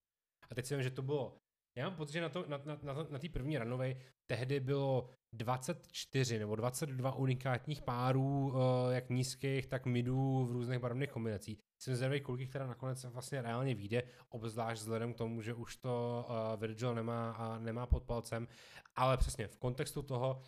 [0.49, 1.43] A teď si vím, že to bylo
[1.75, 3.95] já mám pocit, že na, to, na, na, na, na té první ranové
[4.27, 8.55] tehdy bylo 24 nebo 22 unikátních párů, uh,
[8.91, 11.59] jak nízkých, tak midů v různých barevných kombinacích.
[11.81, 16.25] Jsem zvědavý, kolik která nakonec vlastně reálně vyjde, obzvlášť vzhledem k tomu, že už to
[16.29, 18.47] uh, Virgil nemá, a nemá pod palcem,
[18.95, 20.41] ale přesně v kontextu toho,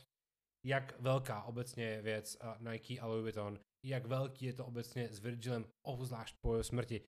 [0.66, 5.10] jak velká obecně je věc uh, Nike a Louis Vuitton, jak velký je to obecně
[5.10, 7.02] s Virgilem, obzvlášť po jeho smrti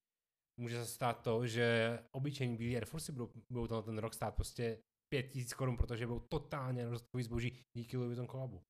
[0.58, 4.36] může se stát to, že obyčejní bílí Air Force budou, budou ten, ten rok stát
[4.36, 8.62] prostě 5000 korun, protože budou totálně nedostatkový zboží díky Louis Vuitton kolabu.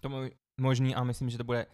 [0.00, 1.66] To je možný a myslím, že to bude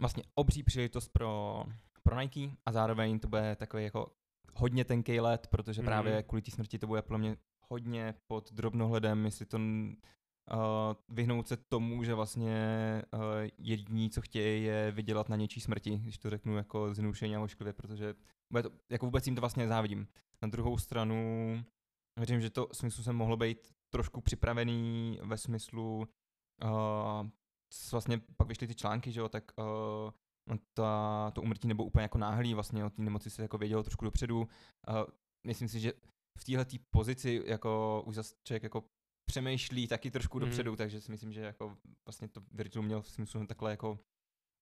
[0.00, 1.64] vlastně obří příležitost pro,
[2.02, 4.12] pro Nike a zároveň to bude takový jako
[4.54, 5.86] hodně tenký let, protože mm.
[5.86, 7.36] právě kvůli té smrti to bude pro mě
[7.68, 12.56] hodně pod drobnohledem, jestli to uh, vyhnout se tomu, že vlastně
[13.14, 13.20] uh,
[13.58, 17.72] jediní, co chtějí, je vydělat na něčí smrti, když to řeknu jako znušeně a ošklivě,
[17.72, 18.14] protože
[18.62, 20.08] to, jako vůbec jim to vlastně závidím.
[20.42, 21.16] Na druhou stranu
[22.16, 26.08] věřím, že to smyslu se mohlo být trošku připravený ve smyslu
[26.64, 27.28] uh,
[27.92, 32.18] vlastně pak vyšly ty články, že jo, tak uh, ta, to umrtí nebo úplně jako
[32.18, 34.38] náhlý, vlastně o té nemoci se jako vědělo trošku dopředu.
[34.40, 34.46] Uh,
[35.46, 35.92] myslím si, že
[36.38, 38.84] v téhle pozici jako už zase člověk jako
[39.30, 40.44] přemýšlí taky trošku mm.
[40.44, 41.76] dopředu, takže si myslím, že jako
[42.06, 43.98] vlastně to Virgil měl v smyslu takhle jako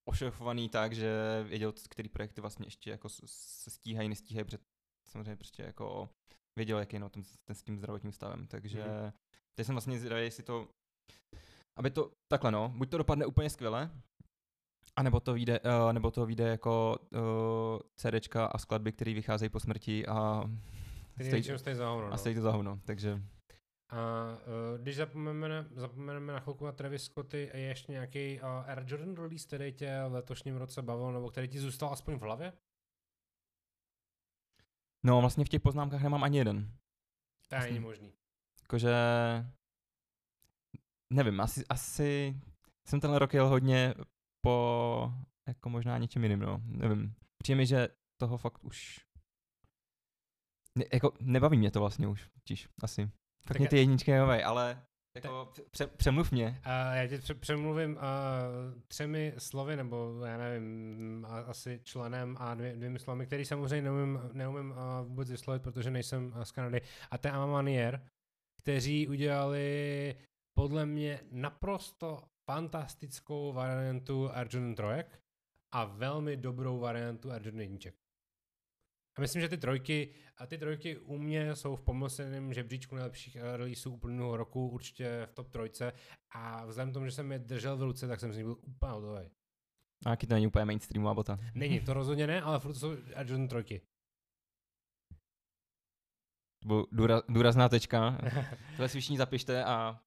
[0.09, 1.12] ošefovaný tak, že
[1.49, 4.59] věděl, který projekty vlastně ještě jako se stíhají, nestíhají, protože
[5.05, 6.09] samozřejmě prostě jako
[6.57, 9.12] věděl, jaký je no, ten, ten s tím zdravotním stavem, takže mm.
[9.55, 10.69] teď jsem vlastně zvědavý, jestli to,
[11.79, 13.90] aby to, takhle no, buď to dopadne úplně skvěle,
[14.97, 17.21] a nebo to vyjde, uh, nebo to vyjde jako uh,
[17.97, 20.45] CDčka a skladby, které vycházejí po smrti a
[21.27, 22.12] stojí, stojí za hovno, no.
[22.12, 23.23] a stojí to za hovno, takže
[23.88, 28.85] a uh, když zapomeneme, zapomeneme na chvilku na Travis Scotty, je ještě nějaký uh, Air
[28.87, 32.53] Jordan release, který tě v letošním roce bavil, nebo který ti zůstal aspoň v hlavě?
[35.05, 36.67] No, vlastně v těch poznámkách nemám ani jeden.
[37.49, 38.12] To vlastně, není možný.
[38.62, 38.95] Jakože,
[41.11, 42.40] nevím, asi, asi
[42.87, 43.95] jsem ten rok jel hodně
[44.40, 45.12] po
[45.49, 47.14] jako možná něčem jiným, no, nevím.
[47.38, 49.01] Přijde mi, že toho fakt už
[50.79, 53.11] ne, jako nebaví mě to vlastně už, tiž, asi.
[53.47, 56.61] Tak mě ty jedničky nehovej, ale jako pře- přemluv mě.
[56.66, 58.03] Uh, já tě pře- přemluvím uh,
[58.88, 64.20] třemi slovy, nebo já nevím, a, asi členem a dvě, dvěmi slovy, který samozřejmě neumím,
[64.33, 66.81] neumím uh, vůbec vyslovit, protože nejsem uh, z Kanady.
[67.11, 68.07] A to je Amamanier,
[68.62, 70.16] kteří udělali
[70.59, 75.20] podle mě naprosto fantastickou variantu Arjun trojek
[75.72, 77.95] a velmi dobrou variantu Arjun jedniček.
[79.17, 83.37] A myslím, že ty trojky, a ty trojky u mě jsou v pomyslném žebříčku nejlepších
[83.37, 85.93] releaseů uplynulého roku, určitě v top trojce.
[86.31, 88.57] A vzhledem k tomu, že jsem je držel v ruce, tak jsem z nich byl
[88.62, 89.31] úplně hotový.
[90.07, 91.39] A jaký to není úplně mainstreamová bota?
[91.55, 93.81] Není, to rozhodně ne, ale furt to jsou Jordan trojky.
[96.67, 98.19] Byl důraz, důrazná tečka.
[98.71, 100.01] Tohle si všichni zapište a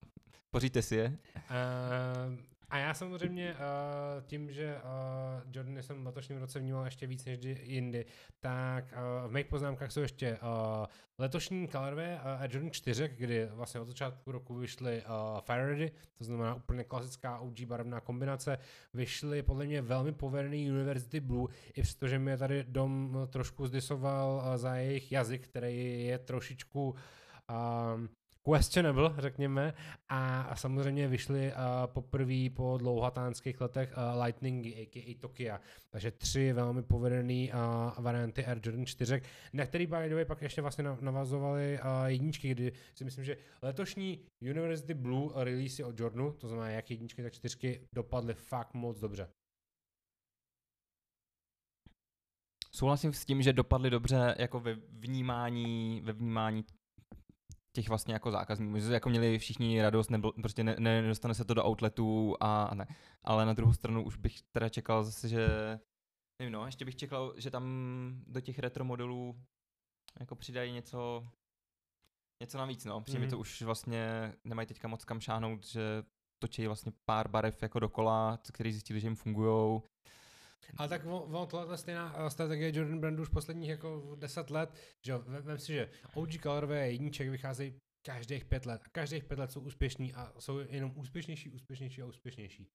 [0.50, 1.18] poříte si je.
[1.36, 2.36] Uh,
[2.70, 3.58] a já samozřejmě uh,
[4.26, 8.06] tím, že uh, Jordan jsem v letošním roce vnímal ještě víc než jindy,
[8.40, 10.86] tak uh, v mých poznámkách jsou ještě uh,
[11.18, 16.24] letošní colorway uh, Air Jordan 4, kdy vlastně od začátku roku vyšly uh, Fire to
[16.24, 18.58] znamená úplně klasická OG barevná kombinace,
[18.94, 24.56] vyšly podle mě velmi povedený University Blue, i přestože mi tady dom trošku zdisoval uh,
[24.56, 26.94] za jejich jazyk, který je trošičku
[27.50, 28.08] um,
[28.52, 29.74] questionable, řekněme,
[30.08, 35.18] a, a samozřejmě vyšly uh, poprvé po dlouhatánských letech uh, Lightningy, a.k.a.
[35.20, 35.60] Tokia.
[35.90, 39.22] Takže tři velmi povedené uh, varianty Air Jordan 4,
[39.52, 43.36] na který by the way pak ještě vlastně navazovaly uh, jedničky, kdy si myslím, že
[43.62, 49.00] letošní University Blue release od Jordanu, to znamená jak jedničky, tak čtyřky, dopadly fakt moc
[49.00, 49.28] dobře.
[52.72, 56.64] Souhlasím s tím, že dopadly dobře jako ve vnímání, ve vnímání
[57.76, 58.78] těch vlastně jako zákazníků.
[58.78, 62.64] Že jako měli všichni radost, nebo prostě ne, ne, nedostane se to do outletu a,
[62.64, 62.86] a ne.
[63.24, 65.48] Ale na druhou stranu už bych teda čekal zase, že
[66.42, 67.64] nevím no, ještě bych čekal, že tam
[68.26, 69.40] do těch retro modelů
[70.20, 71.28] jako přidají něco,
[72.42, 73.00] něco navíc, no.
[73.00, 73.30] Přijde mm.
[73.30, 76.02] to už vlastně nemají teďka moc kam šáhnout, že
[76.42, 79.82] točí vlastně pár barev jako dokola, který zjistili, že jim fungují.
[80.76, 84.70] Ale tak ono, tohle stejná eh, strategie Jordan Brandu už posledních jako 10 let,
[85.06, 87.74] že vem si, že OG Colorway jedniček vycházejí
[88.06, 92.06] každých pět let a každých pět let jsou úspěšní a jsou jenom úspěšnější, úspěšnější a
[92.06, 92.68] úspěšnější.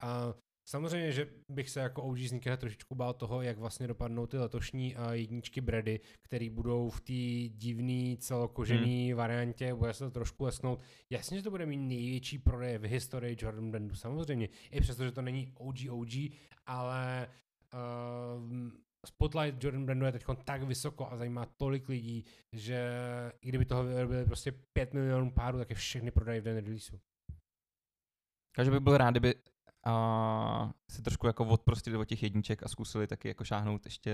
[0.00, 0.34] A
[0.64, 4.94] Samozřejmě, že bych se jako OG sneaker trošičku bál toho, jak vlastně dopadnou ty letošní
[5.10, 9.14] jedničky Brady, které budou v té divné celokožené hmm.
[9.14, 10.80] variantě, bude se to trošku lesnout.
[11.10, 14.48] Jasně, že to bude mít největší prodej v historii Jordan Brandu, samozřejmě.
[14.70, 16.12] I přesto, že to není OG OG,
[16.66, 17.28] ale
[17.74, 18.70] uh,
[19.06, 22.92] spotlight Jordan Brandu je teď tak vysoko a zajímá tolik lidí, že
[23.40, 27.00] i kdyby toho vyrobili prostě 5 milionů párů, tak je všechny prodají v den releaseu.
[28.56, 29.34] Takže bych byl rád, kdyby
[29.86, 34.10] a se trošku jako odprostili od těch jedniček a zkusili taky jako šáhnout ještě,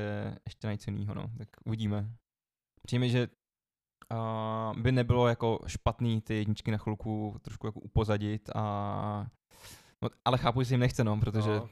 [0.46, 1.30] ještě najcenýho, no.
[1.38, 2.10] Tak uvidíme.
[2.82, 3.28] Přijme, že
[4.12, 9.26] uh, by nebylo jako špatný ty jedničky na chvilku trošku jako upozadit a
[10.02, 11.68] no, ale chápu, že jim nechce, no, protože no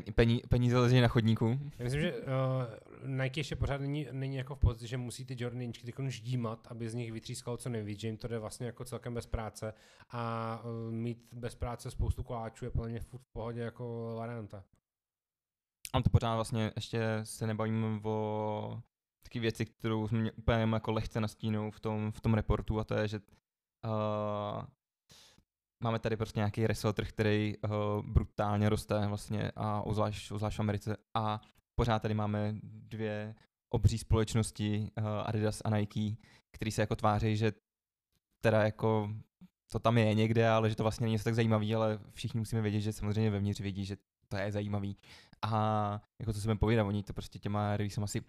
[0.00, 1.58] pení, peníze leží na chodníku.
[1.78, 2.22] Já myslím, že uh,
[3.08, 6.90] Nike ještě pořád není, není jako v pozici, že musí ty Jordaníčky teď ždímat, aby
[6.90, 9.74] z nich vytřískalo co nejvíc, že jim to jde vlastně jako celkem bez práce
[10.10, 14.64] a uh, mít bez práce spoustu koláčů je plně v pohodě jako varianta.
[15.92, 18.82] A to pořád vlastně ještě se nebavím o
[19.22, 22.94] taky věci, kterou jsme úplně jako lehce nastínou v tom, v tom reportu a to
[22.94, 24.64] je, že uh,
[25.80, 27.70] máme tady prostě nějaký resell trh, který uh,
[28.06, 31.40] brutálně roste vlastně a ozvlášť, ozvlášť v Americe a
[31.74, 33.34] pořád tady máme dvě
[33.70, 36.16] obří společnosti uh, Adidas a Nike,
[36.50, 37.52] který se jako tváří, že
[38.40, 39.10] teda jako
[39.72, 42.80] to tam je někde, ale že to vlastně není tak zajímavý, ale všichni musíme vědět,
[42.80, 43.96] že samozřejmě vevnitř vědí, že
[44.28, 44.96] to je zajímavý.
[45.42, 48.20] A jako co jsme povídat, oni to prostě těma releasem asi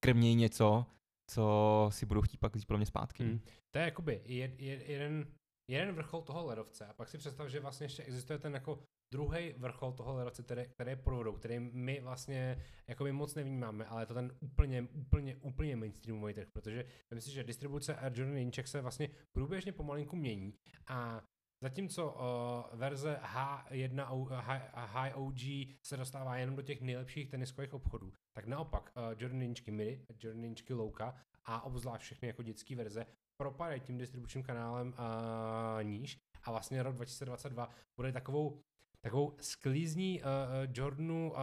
[0.00, 0.86] krmějí něco,
[1.26, 3.24] co si budou chtít pak vzít mě zpátky.
[3.24, 3.40] Hmm.
[3.70, 5.26] To je jakoby jed, jed, jeden
[5.72, 8.78] jeden vrchol toho ledovce a pak si představ, že vlastně ještě existuje ten jako
[9.12, 13.34] druhý vrchol toho ledovce, který, který je pod vodou, který my vlastně jako my moc
[13.34, 18.12] nevnímáme, ale je to ten úplně, úplně, úplně mainstreamový trh, protože myslím že distribuce Air
[18.18, 20.54] Jordan Inček se vlastně průběžně pomalinku mění
[20.86, 21.22] a
[21.62, 24.28] Zatímco uh, verze H1 uh,
[24.74, 25.38] High OG
[25.82, 30.44] se dostává jenom do těch nejlepších teniskových obchodů, tak naopak uh, Jordan Inčky Midi, Jordan
[30.44, 31.14] Inčky Louka
[31.44, 33.06] a obzvlášť všechny jako dětské verze
[33.42, 38.58] propadají tím distribučním kanálem a níž a vlastně rok 2022 bude takovou
[39.00, 40.26] takovou sklízní uh,
[40.72, 41.36] Jordanu uh,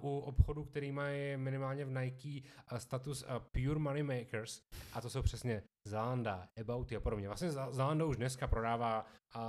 [0.00, 5.10] u obchodu, který mají minimálně v Nike uh, status uh, Pure Money Makers a to
[5.10, 7.28] jsou přesně Zalanda, Ebouty a podobně.
[7.28, 9.42] Vlastně Zalanda už dneska prodává uh,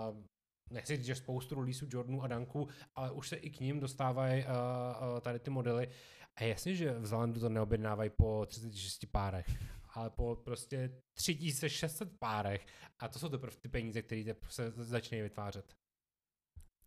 [0.72, 4.44] nechci říct, že spoustu releaseů Jordanu a Danku, ale už se i k ním dostávají
[4.44, 5.90] uh, uh, tady ty modely.
[6.36, 9.46] A jasně, že v Zalandu to neobjednávají po 36 párech,
[9.94, 12.66] ale po prostě 3600 párech
[13.00, 15.76] a to jsou teprve ty peníze, které se začínají vytvářet.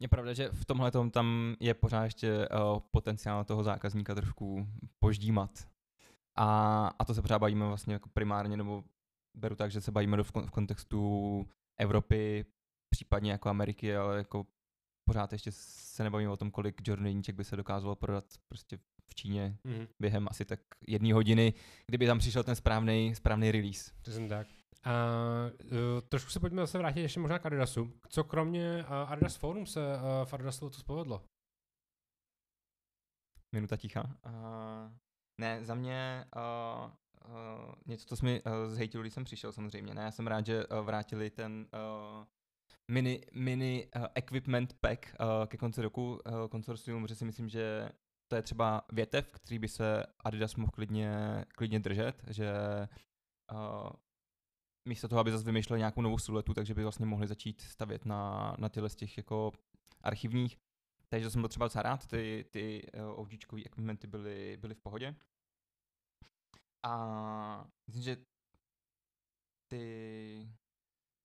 [0.00, 5.50] Je pravda, že v tomhle tam je pořád ještě uh, potenciál toho zákazníka trošku poždímat.
[6.36, 8.84] A, a to se pořád bavíme vlastně jako primárně, nebo
[9.36, 11.44] beru tak, že se bavíme v, v kontextu
[11.80, 12.44] Evropy,
[12.90, 14.46] případně jako Ameriky, ale jako
[15.08, 18.78] pořád ještě se nebavíme o tom, kolik Jordan jedniček by se dokázalo prodat prostě
[19.10, 19.86] v Číně Mhm.
[20.02, 21.54] během asi tak jedné hodiny,
[21.86, 23.92] kdyby tam přišel ten správný správný release.
[24.02, 24.46] Přesně tak.
[24.84, 24.92] A
[25.64, 27.92] uh, trošku se pojďme zase vrátit ještě možná k Adidasu.
[28.08, 31.24] Co kromě uh, Adidas Forum se uh, v Adidasu to povedlo?
[33.54, 34.02] Minuta ticha.
[34.26, 34.92] Uh,
[35.40, 36.90] ne, za mě uh,
[37.30, 39.94] uh, něco, co jsi mi uh, zhejtil, když jsem přišel samozřejmě.
[39.94, 42.24] Ne, já jsem rád, že uh, vrátili ten uh,
[42.90, 47.88] mini, mini uh, equipment pack uh, ke konci roku uh, konsorcium, protože si myslím, že
[48.28, 52.52] to je třeba větev, který by se Adidas mohl klidně, klidně držet, že
[53.52, 53.90] uh,
[54.88, 58.54] místo toho, aby zase vymýšlel nějakou novou siluetu, takže by vlastně mohli začít stavět na,
[58.58, 59.52] na tyhle z těch jako
[60.02, 60.56] archivních.
[61.08, 65.14] Takže jsem byl třeba docela rád, ty, ty uh, OGčkový equipmenty byly, byly v pohodě.
[66.82, 68.16] A myslím, že
[69.68, 70.48] ty,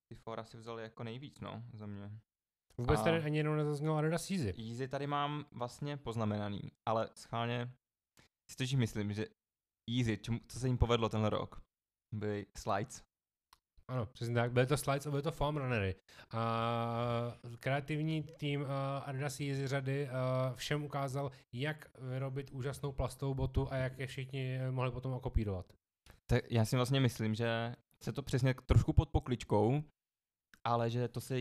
[0.08, 2.20] ty fora si vzali jako nejvíc, no, za mě.
[2.80, 4.54] Vůbec A- tady ani jednou nezaznělo Adidas Yeezy.
[4.58, 7.74] Yeezy tady mám vlastně poznamenaný, ale schválně
[8.52, 9.26] si totiž myslím, že
[9.90, 11.62] Yeezy, čemu, co se jim povedlo tenhle rok,
[12.14, 13.04] byly slides.
[13.88, 14.52] Ano, přesně tak.
[14.52, 15.96] Byly to slides a byly to foam runnery.
[16.32, 18.68] A kreativní tým uh,
[19.06, 24.60] Adidas Yeezy řady uh, všem ukázal, jak vyrobit úžasnou plastovou botu a jak je všichni
[24.72, 25.74] mohli potom okopírovat.
[26.26, 29.84] Tak já si vlastně myslím, že se to přesně trošku pod pokličkou,
[30.64, 31.40] ale že to se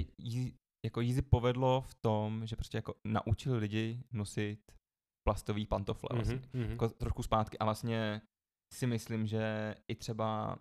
[0.84, 4.72] jako Yeezy povedlo v tom, že prostě jako naučili lidi nosit
[5.28, 6.36] plastový pantofle vlastně.
[6.36, 6.70] Mm-hmm.
[6.70, 8.22] jako trošku zpátky a vlastně
[8.74, 10.58] si myslím, že i třeba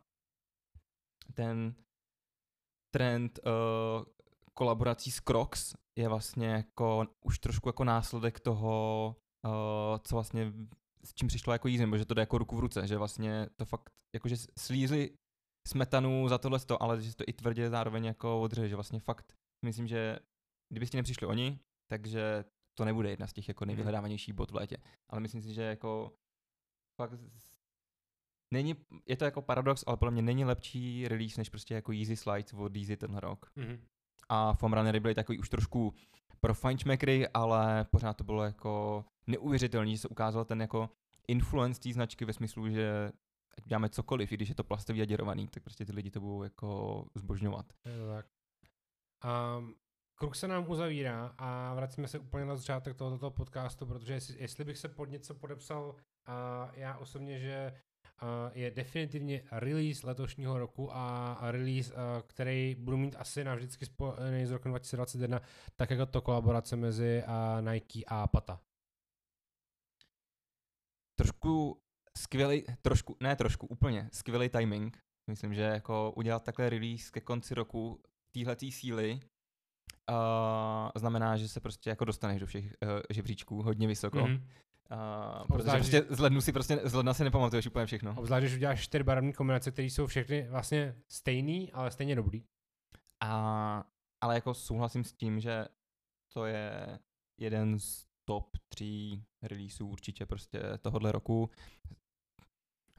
[1.34, 1.76] ten
[2.94, 4.06] trend uh,
[4.54, 9.16] kolaborací s Crocs je vlastně jako už trošku jako následek toho,
[9.46, 10.54] uh, co vlastně
[11.06, 13.66] s čím přišlo jako nebo že to jde jako ruku v ruce, že vlastně to
[13.66, 15.18] fakt, jakože slízli
[15.68, 19.34] smetanu za tohle to, ale že to i tvrdě zároveň jako odřeli, že vlastně fakt
[19.66, 20.20] myslím, že
[20.70, 22.46] kdybyste nepřišli oni, takže
[22.78, 24.78] to nebude jedna z těch jako nejvyhledávanějších bot v létě.
[25.10, 26.14] Ale myslím si, že jako
[27.02, 27.20] fakt
[28.54, 32.16] není, je to jako paradox, ale podle mě není lepší release než prostě jako Easy
[32.16, 33.52] Slides od Easy tenhle rok.
[33.58, 33.80] Mm-hmm.
[34.30, 35.94] A Foam Runnery byly takový už trošku
[36.40, 40.90] pro fajnšmekry, ale pořád to bylo jako neuvěřitelný, že se ukázal ten jako
[41.28, 43.12] influence té značky ve smyslu, že
[43.58, 46.20] ať děláme cokoliv, i když je to plastový a děrovaný, tak prostě ty lidi to
[46.20, 47.74] budou jako zbožňovat.
[48.16, 48.26] Tak.
[49.26, 49.76] Um,
[50.16, 54.64] kruh se nám uzavírá a vracíme se úplně na začátek tohoto podcastu, protože jestli, jestli
[54.64, 55.96] bych se pod něco podepsal, uh,
[56.74, 57.74] já osobně, že
[58.22, 63.86] uh, je definitivně release letošního roku a, a release, uh, který budu mít asi navždycky
[63.86, 65.42] spojený s rokem 2021,
[65.76, 68.60] tak jako to kolaborace mezi uh, Nike a Pata.
[71.16, 71.82] trošku
[72.18, 74.98] skvělý, trošku, ne trošku, úplně skvělý timing.
[75.30, 78.02] Myslím, že jako udělat takhle release ke konci roku
[78.38, 79.20] téhletý síly
[80.10, 84.20] uh, znamená, že se prostě jako dostaneš do všech uh, žebříčků hodně vysoko.
[84.20, 84.42] Mm-hmm.
[84.92, 88.16] Uh, protože Obzvlášť, prostě z lednu si prostě, z ledna si nepamatuješ úplně všechno.
[88.18, 92.44] Obzvlášť, když uděláš čtyři barevné kombinace, které jsou všechny vlastně stejný, ale stejně dobrý.
[93.24, 93.84] A,
[94.22, 95.66] ale jako souhlasím s tím, že
[96.34, 97.00] to je
[97.40, 101.50] jeden z top tří releaseů určitě prostě tohohle roku.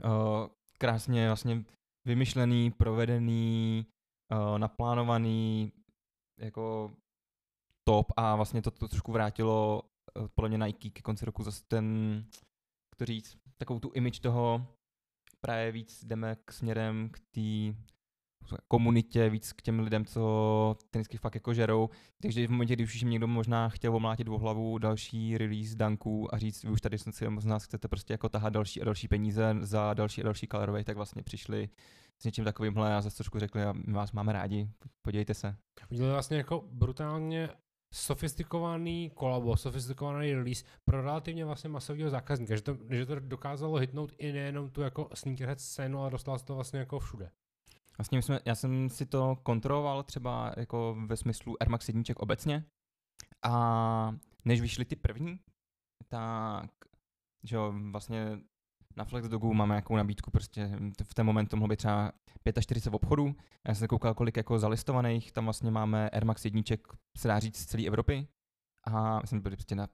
[0.05, 0.47] Uh,
[0.79, 1.65] krásně vlastně
[2.05, 3.87] vymyšlený, provedený,
[4.33, 5.73] uh, naplánovaný,
[6.39, 6.91] jako
[7.85, 9.83] top a vlastně to, to trošku vrátilo
[10.17, 12.25] uh, podle mě Nike ke konci roku zase ten,
[12.97, 14.67] to říct, takovou tu image toho
[15.41, 17.79] právě víc jdeme k směrem k té
[18.69, 21.91] komunitě, víc k těm lidem, co tenisky fakt jako žerou.
[22.23, 26.35] Takže v momentě, kdy už jim někdo možná chtěl omlátit o hlavu další release danků
[26.35, 29.09] a říct, vy už tady si z nás chcete prostě jako tahat další a další
[29.09, 31.69] peníze za další a další colorway, tak vlastně přišli
[32.21, 34.71] s něčím takovýmhle a zase trošku řekli, a my vás máme rádi,
[35.03, 35.57] podívejte se.
[35.91, 37.49] Udělali vlastně jako brutálně
[37.95, 44.13] sofistikovaný kolabo, sofistikovaný release pro relativně vlastně masového zákazníka, že to, že to dokázalo hitnout
[44.19, 47.31] i nejenom tu jako sneakerhead scénu, ale dostalo se to vlastně jako všude.
[47.99, 52.65] Vlastně jsme, já jsem si to kontroloval třeba jako ve smyslu Air Max jedniček obecně
[53.43, 55.41] a než vyšly ty první,
[56.09, 56.71] tak
[57.45, 58.39] že jo, vlastně
[58.99, 60.71] na Flexdogu máme nějakou nabídku, prostě
[61.03, 62.13] v ten moment to mohlo být třeba
[62.61, 63.35] 45 obchodů.
[63.69, 66.89] Já jsem se koukal, kolik jako zalistovaných, tam vlastně máme Air Max jedniček,
[67.19, 68.29] se dá říct, z celé Evropy.
[68.87, 69.89] A myslím, byli prostě na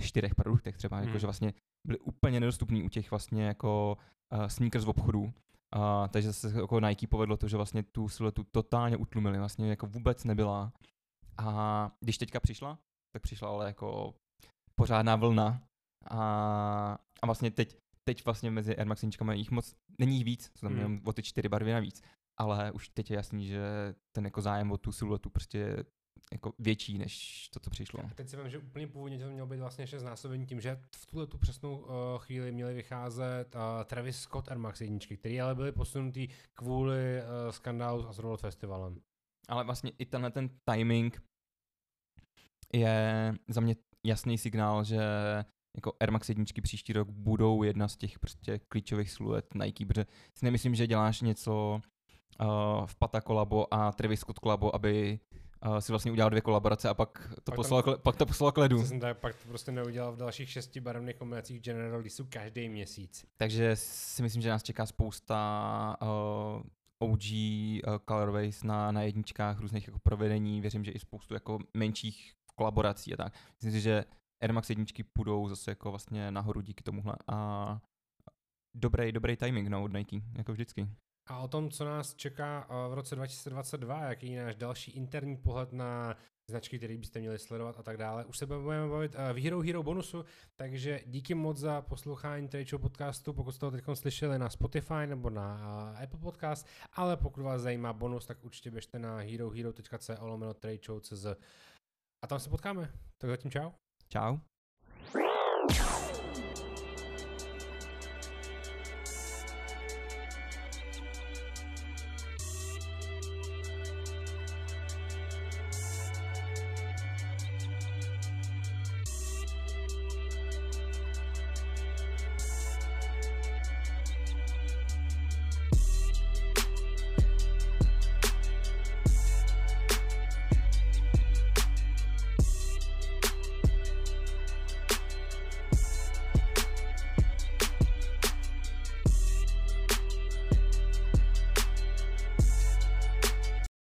[0.00, 1.06] čtyřech produktech třeba, Hmm.
[1.06, 1.52] jako, že vlastně
[1.86, 3.96] byly úplně nedostupný u těch vlastně jako
[4.32, 5.22] uh, sneakers v obchodu.
[5.22, 5.32] Uh,
[6.08, 10.24] takže se jako Nike povedlo to, že vlastně tu siluetu totálně utlumili, vlastně jako vůbec
[10.24, 10.72] nebyla.
[11.38, 12.78] A když teďka přišla,
[13.12, 14.14] tak přišla ale jako
[14.74, 15.62] pořádná vlna.
[16.10, 20.44] A, a vlastně teď, teď vlastně mezi Air Max jedničkami jich moc, není jich víc,
[20.44, 20.78] jsou tam Hmm.
[20.78, 22.02] jenom o ty čtyři barvy navíc.
[22.40, 25.84] Ale už teď je jasný, že ten jako zájem o tu siluetu prostě
[26.32, 28.00] jako větší, než to, co přišlo.
[28.00, 31.06] A teď si vím, že úplně původně to mělo být vlastně znásobení tím, že v
[31.06, 31.86] tuhle tu přesnou uh,
[32.18, 37.50] chvíli měly vycházet uh, Travis Scott Air Max jedničky, které ale byly posunutý kvůli uh,
[37.50, 39.00] skandálu s Astroworld Festivalem.
[39.48, 41.22] Ale vlastně i tenhle ten timing
[42.72, 43.76] je za mě
[44.06, 45.00] jasný signál, že
[45.74, 50.06] jako Air Max jedničky příští rok budou jedna z těch prostě klíčových siluet Nike, protože
[50.34, 51.80] si nemyslím, že děláš něco
[52.40, 55.20] uh, v Pata kolabo a Travis Scott kolabo, aby
[55.66, 58.52] uh, si vlastně udělal dvě kolaborace a pak to, pak poslal, tam, pak to poslal
[58.52, 58.86] k ledu.
[58.86, 63.24] Jsem tak, pak to prostě neudělal v dalších šesti barevných kombinacích General Leaseu každý měsíc.
[63.36, 66.62] Takže si myslím, že nás čeká spousta uh,
[66.98, 72.32] OG uh, colorways na, na jedničkách, různých jako provedení, věřím, že i spoustu jako menších
[72.54, 73.32] kolaborací a tak.
[73.56, 74.04] Myslím si, že
[74.44, 77.80] Air Max jedničky půjdou zase jako vlastně nahoru díky tomuhle a
[78.74, 80.88] dobrý, dobrý timing no, od Nike, jako vždycky.
[81.26, 85.36] A o tom, co nás čeká eh, v roce 2022, jaký je náš další interní
[85.36, 86.16] pohled na
[86.50, 88.24] značky, které byste měli sledovat a tak dále.
[88.24, 90.24] Už se budeme bavit eh, v Hero Hero bonusu,
[90.56, 95.30] takže díky moc za poslouchání Trade podcastu, pokud jste ho teď slyšeli na Spotify nebo
[95.30, 95.60] na
[95.98, 100.54] eh, Apple Podcast, ale pokud vás zajímá bonus, tak určitě běžte na herohero.co lomeno
[102.22, 102.92] A tam se potkáme.
[103.18, 103.70] Tak zatím čau.
[104.08, 104.40] Čau.